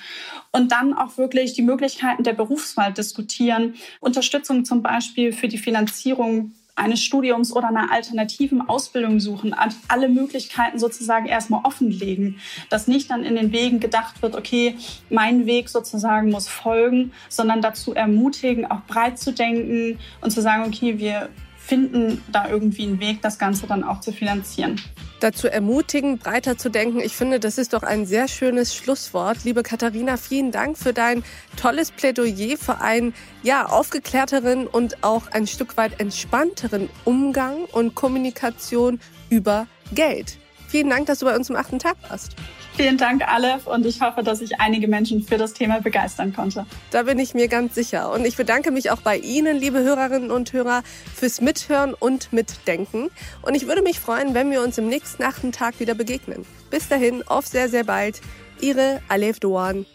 Und 0.51 0.73
dann 0.73 0.95
auch 0.95 1.17
wirklich 1.17 1.53
die 1.53 1.63
Möglichkeiten 1.63 2.25
der 2.25 2.33
Berufswahl 2.33 2.93
diskutieren 2.93 3.75
Unterstützung 4.01 4.65
zum 4.65 4.83
Beispiel 4.83 5.33
für 5.33 5.49
die 5.49 5.59
Finanzierung 5.59 6.53
eines 6.77 7.03
Studiums 7.03 7.53
oder 7.53 7.69
einer 7.69 7.93
alternativen 7.93 8.69
Ausbildung 8.69 9.21
suchen, 9.21 9.55
alle 9.89 10.09
Möglichkeiten 10.09 10.79
sozusagen 10.79 11.27
erstmal 11.27 11.65
offenlegen, 11.65 12.41
dass 12.69 12.89
nicht 12.89 13.11
dann 13.11 13.23
in 13.23 13.37
den 13.37 13.53
Wegen 13.53 13.79
gedacht 13.79 14.23
wird, 14.23 14.35
okay, 14.35 14.77
mein 15.09 15.47
Weg 15.47 15.69
sozusagen 15.69 16.31
muss 16.31 16.49
folgen, 16.49 17.13
sondern 17.29 17.63
dazu 17.63 17.95
ermutigen, 17.95 18.69
auch 18.69 18.83
breit 18.87 19.19
zu 19.19 19.33
denken 19.33 19.99
und 20.21 20.31
zu 20.31 20.43
sagen, 20.43 20.65
okay, 20.67 20.99
wir 20.99 21.29
finden 21.67 22.23
da 22.31 22.49
irgendwie 22.49 22.83
einen 22.83 23.01
Weg, 23.01 23.23
das 23.23 23.39
Ganze 23.39 23.67
dann 23.67 23.85
auch 23.85 24.01
zu 24.01 24.13
finanzieren. 24.13 24.81
Dazu 25.21 25.49
ermutigen, 25.49 26.19
breiter 26.19 26.59
zu 26.59 26.69
denken. 26.69 27.01
Ich 27.01 27.17
finde, 27.17 27.41
das 27.41 27.57
ist 27.57 27.73
doch 27.73 27.83
ein 27.83 28.05
sehr 28.05 28.29
schönes 28.29 28.75
Schlusswort. 28.75 29.45
Liebe 29.45 29.63
Katharina, 29.63 30.19
vielen 30.19 30.51
Dank 30.51 30.77
für 30.77 30.93
dein 30.93 31.25
tolles 31.57 31.91
Plädoyer 31.91 32.59
für 32.59 32.81
einen 32.83 33.15
ja, 33.43 33.65
aufgeklärteren 33.65 34.67
und 34.67 35.03
auch 35.03 35.29
ein 35.29 35.47
Stück 35.47 35.79
weit 35.79 36.01
entspannteren 36.01 36.91
Umgang 37.05 37.65
und 37.73 37.95
Kommunikation 37.95 39.01
über 39.31 39.67
Geld. 39.95 40.37
Vielen 40.69 40.91
Dank, 40.91 41.07
dass 41.07 41.21
du 41.21 41.27
bei 41.27 41.35
uns 41.35 41.49
im 41.49 41.57
achten 41.57 41.79
Tag 41.79 41.97
warst. 42.09 42.37
Vielen 42.77 42.99
Dank, 42.99 43.23
Aleph, 43.27 43.69
und 43.69 43.87
ich 43.87 44.01
hoffe, 44.01 44.25
dass 44.25 44.41
ich 44.41 44.61
einige 44.61 44.89
Menschen 44.89 45.23
für 45.23 45.39
das 45.39 45.53
Thema 45.53 45.81
begeistern 45.81 46.35
konnte. 46.35 46.67
Da 46.91 47.05
bin 47.05 47.21
ich 47.21 47.33
mir 47.33 47.47
ganz 47.47 47.75
sicher. 47.75 48.11
Und 48.11 48.25
ich 48.25 48.37
bedanke 48.37 48.73
mich 48.73 48.91
auch 48.91 49.01
bei 49.01 49.17
Ihnen, 49.17 49.57
liebe 49.57 49.79
Hörerinnen 49.79 50.33
und 50.33 50.53
Hörer, 50.53 50.83
fürs 51.15 51.41
Mithören 51.41 51.95
und 51.95 52.33
Mitdenken. 52.33 53.11
Und 53.43 53.55
ich 53.55 53.69
würde 53.69 53.83
mich 53.83 54.01
freuen, 54.01 54.35
wenn 54.35 54.51
wir 54.51 54.61
uns 54.61 54.77
im 54.77 54.89
nächsten 54.89 55.23
achten 55.23 55.53
Tag 55.53 55.79
wieder 55.79 55.95
begegnen. 55.95 56.45
Bis 56.71 56.89
dahin, 56.89 57.23
auf 57.29 57.47
sehr, 57.47 57.69
sehr 57.69 57.85
bald. 57.85 58.21
Ihre 58.61 59.01
Aleph 59.09 59.39
Doan. 59.39 59.87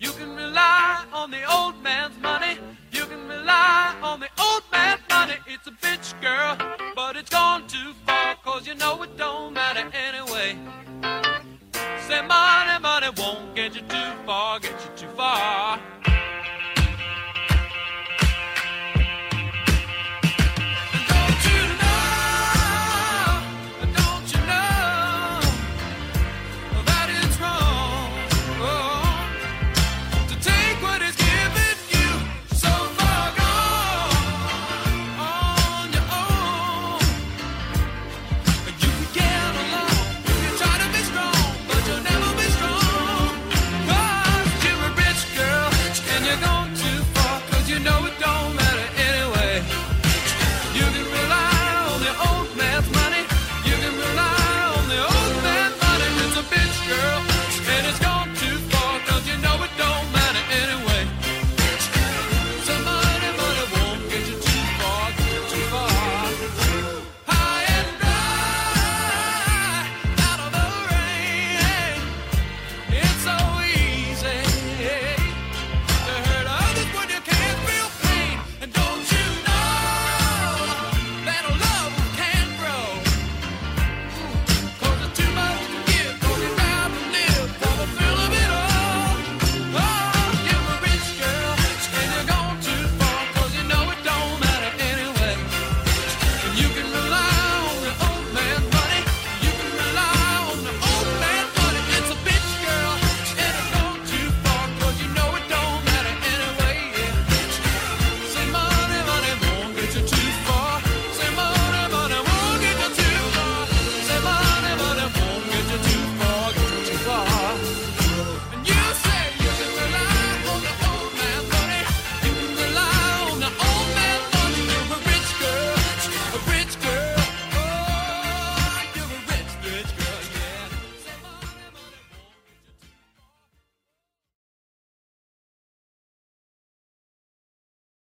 You 0.00 0.12
can 0.12 0.36
rely 0.36 1.04
on 1.12 1.24
on 1.24 1.30
the 1.32 1.44
old 1.52 1.82
man's 1.82 2.14
money. 2.22 2.56
Rely 3.28 3.94
on 4.02 4.20
the 4.20 4.28
old 4.40 4.62
man's 4.72 5.02
money. 5.10 5.34
It's 5.46 5.66
a 5.66 5.70
bitch, 5.70 6.18
girl, 6.22 6.56
but 6.94 7.14
it's 7.16 7.28
gone 7.28 7.66
too 7.66 7.92
far, 8.06 8.34
cause 8.36 8.66
you 8.66 8.74
know 8.74 9.02
it 9.02 9.18
don't 9.18 9.52
matter 9.52 9.84
anyway. 10.08 10.56
Say 12.08 12.22
money, 12.22 12.80
money 12.80 13.08
won't 13.18 13.54
get 13.54 13.74
you 13.74 13.82
too 13.82 14.12
far, 14.24 14.60
get 14.60 14.72
you 14.72 14.90
too 14.96 15.14
far. 15.14 15.78